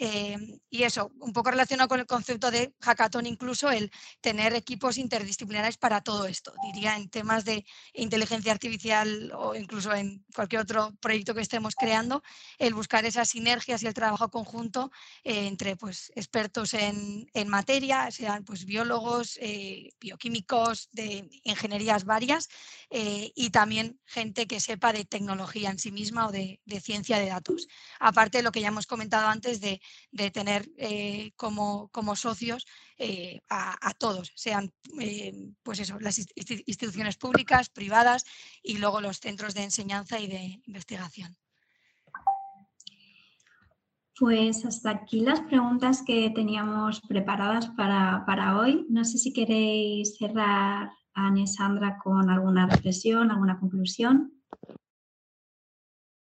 Em, 0.00 0.60
y 0.70 0.84
eso, 0.84 1.10
un 1.18 1.32
poco 1.32 1.50
relacionado 1.50 1.88
con 1.88 1.98
el 1.98 2.06
concepto 2.06 2.52
de 2.52 2.72
hackathon, 2.80 3.26
incluso 3.26 3.68
el 3.68 3.90
tener 4.20 4.54
equipos 4.54 4.96
interdisciplinares 4.96 5.76
para 5.76 6.02
todo 6.02 6.26
esto. 6.26 6.52
Diría 6.72 6.96
en 6.96 7.08
temas 7.08 7.44
de 7.44 7.66
inteligencia 7.94 8.52
artificial 8.52 9.32
o 9.34 9.56
incluso 9.56 9.92
en 9.92 10.24
cualquier 10.32 10.62
otro 10.62 10.94
proyecto 11.00 11.34
que 11.34 11.40
estemos 11.40 11.74
creando, 11.74 12.22
el 12.58 12.74
buscar 12.74 13.06
esas 13.06 13.30
sinergias 13.30 13.82
y 13.82 13.88
el 13.88 13.94
trabajo 13.94 14.30
conjunto 14.30 14.92
eh, 15.24 15.48
entre 15.48 15.74
pues, 15.74 16.12
expertos 16.14 16.74
en, 16.74 17.28
en, 17.34 17.48
materia, 17.48 18.08
sean 18.12 18.44
pues, 18.44 18.66
biólogos, 18.66 19.36
eh, 19.40 19.90
bioquímicos, 19.98 20.90
de 20.92 21.28
ingenierías 21.42 22.04
varias 22.04 22.48
eh, 22.90 23.32
y 23.34 23.50
también 23.50 23.98
gente 24.04 24.46
que 24.46 24.60
sepa 24.60 24.92
de 24.92 25.04
tecnología 25.04 25.70
en 25.70 25.80
sí 25.80 25.90
misma 25.90 26.28
o 26.28 26.30
de, 26.30 26.60
de 26.66 26.80
ciencia 26.80 27.18
de 27.18 27.26
datos. 27.26 27.66
Aparte 27.98 28.38
de 28.38 28.44
lo 28.44 28.52
que 28.52 28.60
ya 28.60 28.68
hemos 28.68 28.86
comentado 28.86 29.26
antes 29.26 29.60
de 29.60 29.80
de 30.10 30.30
tener 30.30 30.68
eh, 30.76 31.32
como, 31.36 31.88
como, 31.88 32.16
socios 32.16 32.66
eh, 32.96 33.40
a, 33.48 33.92
todos, 33.98 34.32
sean 34.34 34.72
eh, 35.00 35.32
pues 35.62 35.80
eso, 35.80 35.98
las 36.00 36.18
instituciones 36.18 37.16
públicas, 37.16 37.68
privadas 37.68 38.24
y 38.62 38.78
luego 38.78 39.00
los 39.00 39.20
centros 39.20 39.54
de 39.54 39.64
enseñanza 39.64 40.18
y 40.20 40.26
de 40.26 40.60
investigación. 40.66 41.36
Pues 44.18 44.64
hasta 44.64 44.90
aquí 44.90 45.20
las 45.20 45.40
preguntas 45.42 46.02
que 46.04 46.30
teníamos 46.30 47.00
preparadas 47.02 47.68
para, 47.68 48.24
para 48.26 48.58
hoy. 48.58 48.84
No 48.88 49.04
sé 49.04 49.16
si 49.16 49.32
queréis 49.32 50.16
cerrar, 50.16 50.90
Ana 51.14 51.40
y 51.40 51.46
Sandra, 51.46 51.98
con 52.02 52.28
alguna 52.28 52.66
reflexión, 52.66 53.30
alguna 53.30 53.60
conclusión. 53.60 54.32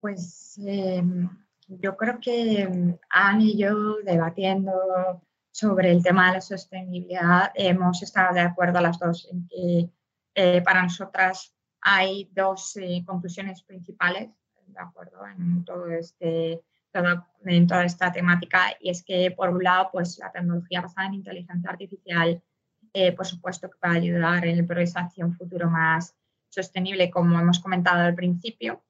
Pues 0.00 0.59
em, 0.59 1.29
yo 1.68 1.96
creo 1.96 2.18
que 2.20 2.68
mm, 2.68 2.98
Anne 3.11 3.44
y 3.44 3.59
yo 3.59 3.96
debatiendo 4.05 4.72
sobre 5.50 5.90
el 5.92 6.03
tema 6.03 6.29
de 6.29 6.35
la 6.35 6.40
sostenibilidad 6.40 7.53
hemos 7.55 8.03
estado 8.03 8.35
de 8.35 8.40
acuerdo 8.40 8.81
las 8.81 8.98
dos 8.98 9.29
en 9.31 9.46
que 9.48 9.90
eh, 10.35 10.62
para 10.62 10.83
nosotras 10.83 11.55
hay 11.81 12.29
dos 12.33 12.77
eh, 12.77 13.05
conclusiones 13.07 13.62
principales 13.62 14.31
de 14.66 14.81
acuerdo 14.81 15.27
en 15.27 15.64
todo 15.64 15.88
este 15.90 16.62
en 17.44 17.66
toda 17.66 17.85
esta 17.85 18.12
temática. 18.12 18.72
Y 18.81 18.90
es 18.90 19.03
que 19.03 19.33
por 19.33 19.50
un 19.50 19.64
lado 19.64 19.90
pues 19.92 20.18
la 20.18 20.31
tecnología 20.31 20.81
basada 20.81 21.09
en 21.09 21.14
inteligencia 21.14 21.70
artificial 21.70 22.40
eh, 22.92 23.11
por 23.12 23.27
supuesto 23.27 23.68
que 23.68 23.79
va 23.85 23.92
a 23.92 23.96
ayudar 23.96 24.46
en 24.46 24.59
el 24.59 24.66
progreso 24.66 25.00
hacia 25.00 25.27
un 25.27 25.35
futuro 25.35 25.68
más 25.68 26.14
sostenible 26.48 27.11
como 27.11 27.38
hemos 27.40 27.59
comentado 27.59 28.03
al 28.03 28.14
principio 28.14 28.84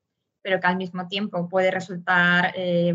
pero 0.44 0.60
que 0.60 0.66
al 0.66 0.76
mismo 0.76 1.08
tiempo 1.08 1.48
puede 1.48 1.70
resultar, 1.70 2.52
eh, 2.54 2.94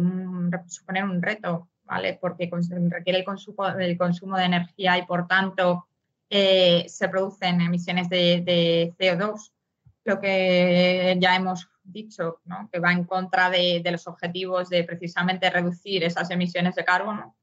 suponer 0.68 1.04
un 1.04 1.20
reto, 1.20 1.68
¿vale? 1.84 2.20
Porque 2.22 2.48
requiere 2.90 3.18
el 3.18 3.26
consumo, 3.26 3.68
el 3.70 3.98
consumo 3.98 4.38
de 4.38 4.46
energía 4.46 5.00
y 5.00 5.08
por 5.08 5.28
tanto 5.28 5.88
eh, 6.30 6.86
se 6.88 7.10
producen 7.10 7.60
emisiones 7.60 8.08
de, 8.08 8.94
CO2, 9.00 9.52
lo 10.06 10.20
que 10.20 11.18
ya 11.20 11.36
hemos 11.36 11.68
dicho, 11.84 12.40
¿no? 12.46 12.70
que 12.72 12.80
va 12.80 12.92
en 12.92 13.06
contra 13.06 13.50
de, 13.50 13.82
los 13.92 14.06
objetivos 14.06 14.70
de 14.70 14.84
precisamente 14.84 15.50
reducir 15.50 16.04
esas 16.04 16.30
emisiones 16.30 16.76
de 16.76 16.86
carbono, 16.86 17.36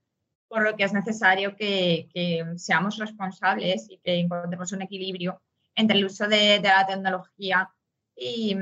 por 0.46 0.62
lo 0.62 0.76
que 0.76 0.84
es 0.84 0.92
necesario 0.92 1.56
que, 1.56 2.46
seamos 2.54 2.98
responsables 2.98 3.90
y 3.90 3.98
que 3.98 4.20
encontremos 4.20 4.70
un 4.70 4.82
equilibrio 4.82 5.42
entre 5.74 5.98
el 5.98 6.04
uso 6.04 6.28
de, 6.28 6.60
de 6.60 6.68
la 6.68 6.86
tecnología 6.86 7.68
y, 8.14 8.56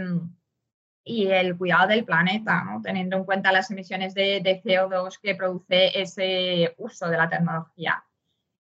y 1.04 1.26
el 1.26 1.56
cuidado 1.56 1.88
del 1.88 2.04
planeta, 2.04 2.64
teniendo 2.82 3.18
en 3.18 3.24
cuenta 3.24 3.52
las 3.52 3.70
emisiones 3.70 4.14
de, 4.14 4.62
CO2 4.64 5.18
que 5.20 5.34
produce 5.34 6.00
ese 6.00 6.74
uso 6.78 7.08
de 7.08 7.16
la 7.18 7.28
tecnología. 7.28 8.04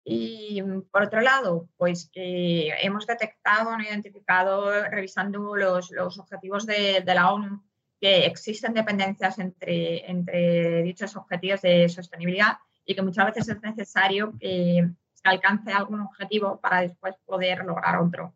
Y 0.04 0.62
por 0.90 1.02
otro 1.02 1.20
lado, 1.20 1.68
pues 1.76 2.10
hemos 2.14 3.06
detectado, 3.06 3.76
identificado, 3.80 4.70
revisando 4.84 5.56
los, 5.56 5.90
los 5.90 6.18
objetivos 6.18 6.66
de, 6.66 7.02
de, 7.04 7.14
la 7.14 7.32
ONU, 7.32 7.62
que 8.00 8.24
existen 8.26 8.72
dependencias 8.72 9.38
entre, 9.38 10.08
entre 10.10 10.82
dichos 10.82 11.16
objetivos 11.16 11.60
de 11.60 11.88
sostenibilidad 11.88 12.58
y 12.84 12.94
que 12.94 13.02
muchas 13.02 13.26
veces 13.26 13.48
es 13.48 13.60
necesario 13.60 14.32
que 14.38 14.88
se 15.12 15.28
alcance 15.28 15.72
algún 15.72 16.00
objetivo 16.00 16.58
para 16.60 16.80
después 16.80 17.14
poder 17.26 17.64
lograr 17.64 17.98
otro. 17.98 18.34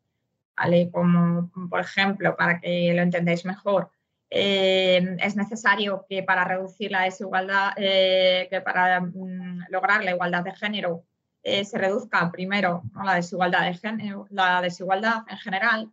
Como 0.92 1.50
por 1.68 1.80
ejemplo, 1.80 2.36
para 2.36 2.60
que 2.60 2.92
lo 2.94 3.02
entendáis 3.02 3.44
mejor, 3.44 3.90
eh, 4.30 5.16
es 5.20 5.36
necesario 5.36 6.06
que 6.08 6.24
para 6.24 6.44
reducir 6.44 6.90
la 6.90 7.02
desigualdad, 7.02 7.72
eh, 7.76 8.48
que 8.50 8.60
para 8.60 9.00
mm, 9.00 9.66
lograr 9.68 10.02
la 10.02 10.10
igualdad 10.10 10.42
de 10.42 10.54
género 10.56 11.04
eh, 11.42 11.64
se 11.64 11.78
reduzca 11.78 12.32
primero 12.32 12.82
la 13.04 13.14
desigualdad 13.14 13.60
de 13.70 14.26
la 14.30 14.60
desigualdad 14.60 15.22
en 15.28 15.38
general, 15.38 15.92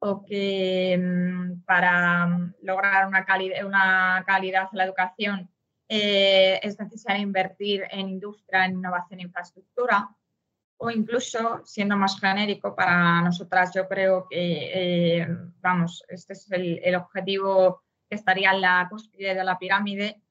o 0.00 0.22
que 0.24 0.98
mm, 0.98 1.62
para 1.62 2.26
mm, 2.26 2.54
lograr 2.62 3.06
una, 3.06 3.24
una 3.66 4.24
calidad 4.26 4.68
en 4.70 4.78
la 4.78 4.84
educación 4.84 5.50
es 5.90 6.78
necesario 6.78 7.22
invertir 7.22 7.84
en 7.90 8.10
industria, 8.10 8.66
en 8.66 8.72
innovación 8.72 9.20
e 9.20 9.22
infraestructura 9.22 10.10
o 10.80 10.90
incluso, 10.90 11.60
siendo 11.64 11.96
más 11.96 12.20
genérico 12.20 12.74
para 12.74 13.20
nosotras, 13.20 13.72
yo 13.74 13.88
creo 13.88 14.26
que, 14.30 15.18
eh, 15.20 15.28
vamos, 15.60 16.04
este 16.08 16.34
es 16.34 16.50
el, 16.52 16.94
objetivo 16.94 17.82
que 18.08 18.14
estaría 18.14 18.52
en 18.52 18.60
la 18.60 18.86
cúspide 18.88 19.34
de 19.34 19.44
la 19.44 19.58
pirámide 19.58 20.22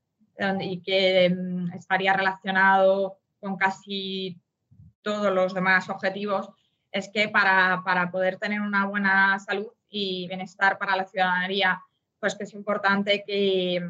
y 0.62 0.81
que 0.81 1.29
mm, 1.29 1.73
estaría 1.73 2.13
relacionado 2.13 3.19
con 3.41 3.57
casi 3.57 4.41
todos 5.01 5.33
los 5.33 5.53
demás 5.53 5.89
objetivos, 5.89 6.49
es 6.91 7.10
que 7.10 7.27
para, 7.27 7.81
para, 7.83 8.10
poder 8.10 8.38
tener 8.38 8.62
una 8.62 8.86
buena 8.86 9.38
salud 9.39 9.67
y 9.89 10.27
bienestar 10.27 10.77
para 10.77 10.95
la 10.95 11.05
ciudadanía, 11.05 11.81
pues 12.19 12.36
que 12.36 12.45
es 12.45 12.53
importante 12.53 13.23
que, 13.27 13.86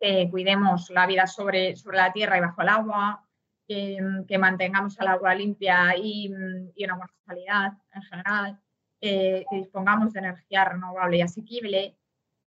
que 0.00 0.28
cuidemos 0.30 0.90
la 0.90 1.06
vida 1.06 1.26
sobre, 1.26 1.74
sobre 1.74 1.98
la 1.98 2.12
tierra 2.12 2.38
y 2.38 2.40
bajo 2.40 2.62
el 2.62 2.68
agua, 2.68 3.25
que, 3.66 4.38
mantengamos 4.38 4.98
el 5.00 5.08
agua 5.08 5.34
limpia 5.34 5.96
y, 5.96 6.30
y, 6.74 6.84
una 6.84 6.96
buena 6.96 7.12
calidad 7.26 7.72
en 7.92 8.02
general, 8.02 8.60
eh, 9.00 9.44
que 9.50 9.56
dispongamos 9.56 10.12
de 10.12 10.20
energía 10.20 10.64
renovable 10.64 11.18
y 11.18 11.22
asequible 11.22 11.96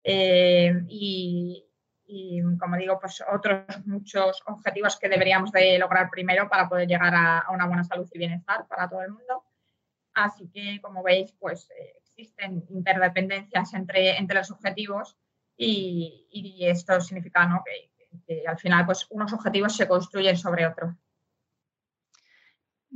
eh, 0.03 0.73
y, 0.87 1.63
como 2.59 2.77
digo, 2.77 2.99
pues 2.99 3.23
otros 3.33 3.65
muchos 3.85 4.43
objetivos 4.45 4.97
que 4.99 5.09
deberíamos 5.09 5.51
de 5.51 5.79
lograr 5.79 6.09
primero 6.11 6.47
para 6.47 6.69
poder 6.69 6.87
llegar 6.87 7.13
a, 7.15 7.45
una 7.51 7.65
buena 7.65 7.83
salud 7.83 8.07
y 8.13 8.19
bienestar 8.19 8.67
para 8.67 8.87
todo 8.87 9.01
el 9.01 9.11
mundo. 9.11 9.43
Así 10.13 10.47
que, 10.49 10.79
como 10.81 11.01
veis, 11.01 11.33
pues 11.39 11.69
eh, 11.71 11.95
existen 11.97 12.63
interdependencias 12.69 13.73
entre, 13.73 14.17
entre 14.17 14.37
los 14.37 14.51
objetivos 14.51 15.17
y, 15.57 16.27
y 16.29 16.67
esto 16.67 17.01
significa 17.01 17.47
¿no? 17.47 17.63
que, 17.65 17.91
que, 18.27 18.47
al 18.47 18.57
final 18.59 18.85
pues 18.85 19.07
unos 19.09 19.33
objetivos 19.33 19.75
se 19.75 19.87
construyen 19.87 20.37
sobre 20.37 20.67
otros. 20.67 20.93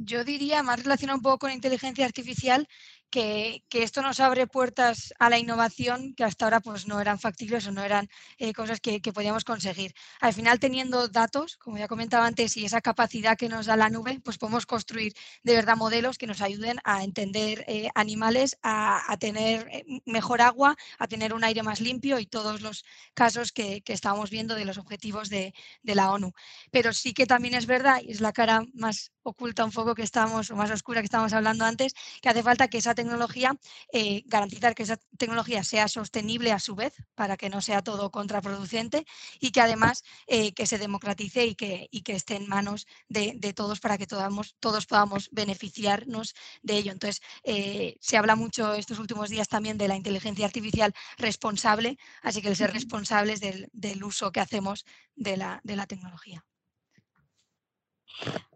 Yo 0.02 0.24
diría, 0.24 0.64
más 0.64 0.82
relacionado 0.82 1.18
un 1.18 1.22
poco 1.24 1.40
con 1.40 1.52
inteligencia 1.52 2.06
artificial, 2.06 2.68
que, 3.10 3.64
esto 3.72 4.02
nos 4.02 4.20
abre 4.20 4.48
puertas 4.48 5.14
a 5.20 5.30
la 5.30 5.40
innovación 5.40 6.14
que 6.16 6.24
hasta 6.24 6.46
ahora 6.46 6.60
pues, 6.60 6.88
no 6.88 7.02
eran 7.02 7.20
factibles 7.20 7.68
o 7.68 7.72
no 7.72 7.84
eran 7.84 8.08
eh, 8.38 8.54
cosas 8.54 8.80
que, 8.80 9.00
podíamos 9.14 9.44
conseguir. 9.44 9.94
Al 10.22 10.34
final, 10.34 10.60
teniendo 10.60 11.08
datos, 11.08 11.58
como 11.58 11.78
ya 11.78 11.88
comentaba 11.88 12.26
antes, 12.26 12.56
y 12.58 12.66
esa 12.66 12.82
capacidad 12.82 13.38
que 13.38 13.50
nos 13.50 13.66
da 13.66 13.76
la 13.76 13.90
nube, 13.90 14.20
pues 14.24 14.38
podemos 14.38 14.66
construir 14.66 15.14
de 15.44 15.56
verdad 15.56 15.76
modelos 15.78 16.18
que 16.18 16.28
nos 16.28 16.42
ayuden 16.42 16.78
a 16.84 17.04
entender 17.04 17.66
eh, 17.68 17.90
animales, 17.96 18.58
a, 18.62 19.18
tener 19.20 19.68
eh, 19.72 19.86
mejor 20.06 20.42
agua, 20.42 20.76
a 21.00 21.08
tener 21.08 21.34
un 21.34 21.44
aire 21.44 21.64
más 21.64 21.82
limpio 21.82 22.20
y 22.20 22.28
todos 22.28 22.62
los 22.62 22.86
casos 23.14 23.52
que, 23.52 23.82
que 23.82 23.94
estábamos 23.94 24.30
viendo 24.30 24.56
de 24.56 24.66
los 24.66 24.78
objetivos 24.78 25.30
de, 25.30 25.54
de 25.82 25.96
la 25.96 26.12
ONU. 26.12 26.34
Pero 26.72 26.94
sí 26.94 27.14
que 27.14 27.26
también 27.26 27.56
es 27.56 27.66
verdad, 27.66 28.02
y 28.04 28.12
es 28.12 28.22
la 28.22 28.32
cara 28.32 28.64
más 28.74 29.12
oculta 29.24 29.66
un 29.66 29.72
poco 29.72 29.96
que 29.96 30.04
estamos, 30.04 30.52
o 30.52 30.56
más 30.56 30.72
oscura 30.72 31.02
que 31.02 31.06
estábamos 31.06 31.34
hablando 31.34 31.66
antes, 31.66 31.94
que 32.22 32.30
hace 32.30 32.44
falta 32.44 32.68
que 32.68 32.78
esa 32.80 32.96
tecnología, 33.00 33.58
eh, 33.94 34.24
garantizar 34.26 34.76
que 34.76 34.84
esa 34.84 34.98
tecnología 35.18 35.64
sea 35.64 35.88
sostenible 35.88 36.52
a 36.52 36.60
su 36.60 36.76
vez, 36.76 36.94
para 37.16 37.38
que 37.38 37.50
no 37.50 37.62
sea 37.62 37.82
todo 37.82 38.12
contraproducente 38.12 39.06
y 39.40 39.52
que 39.52 39.62
además 39.62 40.04
eh, 40.28 40.52
que 40.54 40.66
se 40.66 40.78
democratice 40.78 41.46
y 41.46 41.56
que, 41.56 41.88
y 41.92 42.02
que 42.02 42.16
esté 42.16 42.36
en 42.36 42.50
manos 42.50 42.88
de, 43.08 43.54
todos 43.54 43.80
para 43.80 43.98
que 43.98 44.06
todos, 44.06 44.56
todos 44.60 44.86
podamos 44.86 45.30
beneficiarnos 45.32 46.36
de 46.62 46.78
ello. 46.78 46.92
Entonces, 46.92 47.22
eh, 47.44 47.96
se 48.02 48.18
habla 48.18 48.36
mucho 48.36 48.74
estos 48.74 49.00
últimos 49.00 49.30
días 49.30 49.48
también 49.48 49.78
de 49.78 49.88
la 49.88 49.96
inteligencia 49.96 50.46
artificial 50.46 50.94
responsable, 51.18 51.98
así 52.22 52.42
que 52.42 52.50
el 52.50 52.58
ser 52.58 52.74
responsables 52.74 53.40
del, 53.40 54.04
uso 54.04 54.32
que 54.32 54.40
hacemos 54.40 54.86
de 55.16 55.38
la, 55.38 55.62
de 55.64 55.76
la 55.76 55.86
tecnología. 55.86 56.46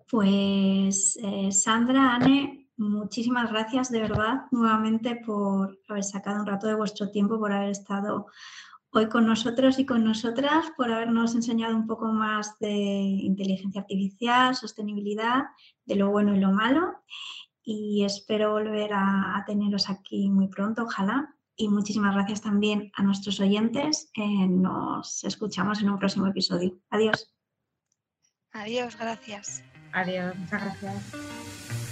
Pues 0.09 1.17
Sandra, 1.51 2.15
Anne, 2.15 2.62
muchísimas 2.83 3.49
gracias 3.51 3.89
de 3.89 4.01
verdad 4.01 4.45
nuevamente 4.51 5.15
por 5.15 5.79
haber 5.87 6.03
sacado 6.03 6.41
un 6.41 6.47
rato 6.47 6.67
de 6.67 6.75
vuestro 6.75 7.09
tiempo, 7.09 7.39
por 7.39 7.51
haber 7.51 7.69
estado 7.69 8.27
hoy 8.91 9.09
con 9.09 9.25
nosotros 9.25 9.79
y 9.79 9.85
con 9.85 10.03
nosotras, 10.03 10.67
por 10.77 10.91
habernos 10.91 11.33
enseñado 11.33 11.75
un 11.75 11.87
poco 11.87 12.05
más 12.05 12.57
de 12.59 12.71
inteligencia 12.71 13.81
artificial, 13.81 14.55
sostenibilidad, 14.55 15.45
de 15.85 15.95
lo 15.95 16.11
bueno 16.11 16.35
y 16.35 16.39
lo 16.39 16.51
malo. 16.51 17.03
Y 17.63 18.03
espero 18.03 18.51
volver 18.51 18.91
a, 18.93 19.43
teneros 19.47 19.89
aquí 19.89 20.29
muy 20.29 20.47
pronto, 20.47 20.83
ojalá. 20.83 21.33
Y 21.55 21.69
muchísimas 21.69 22.13
gracias 22.13 22.41
también 22.41 22.91
a 22.95 23.03
nuestros 23.03 23.39
oyentes. 23.39 24.11
nos 24.15 25.23
escuchamos 25.23 25.81
en 25.81 25.89
un 25.89 25.97
próximo 25.97 26.27
episodio. 26.27 26.77
Adiós. 26.89 27.33
Adiós, 28.51 28.95
gracias. 28.97 29.63
Adiós, 29.93 30.35
muchas 30.37 30.61
gracias. 30.61 31.82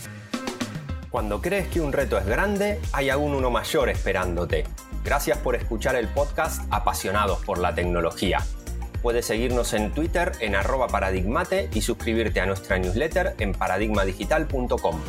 Cuando 1.12 1.42
crees 1.42 1.68
que 1.68 1.82
un 1.82 1.92
reto 1.92 2.18
es 2.18 2.26
grande, 2.26 2.80
hay 2.94 3.10
aún 3.10 3.36
uno 3.36 3.52
mayor 3.52 3.90
esperándote. 3.90 4.64
Gracias 5.04 5.38
por 5.40 5.56
escuchar 5.56 5.98
el 5.98 6.08
podcast 6.08 6.64
Apasionados 6.72 7.44
por 7.44 7.58
la 7.58 7.76
Tecnología. 7.76 8.40
Puedes 9.02 9.26
seguirnos 9.26 9.74
en 9.74 9.92
Twitter 9.92 10.32
en 10.40 10.56
arroba 10.56 10.88
paradigmate 10.88 11.70
y 11.74 11.82
suscribirte 11.82 12.40
a 12.40 12.46
nuestra 12.46 12.78
newsletter 12.78 13.36
en 13.40 13.52
paradigmadigital.com. 13.52 15.02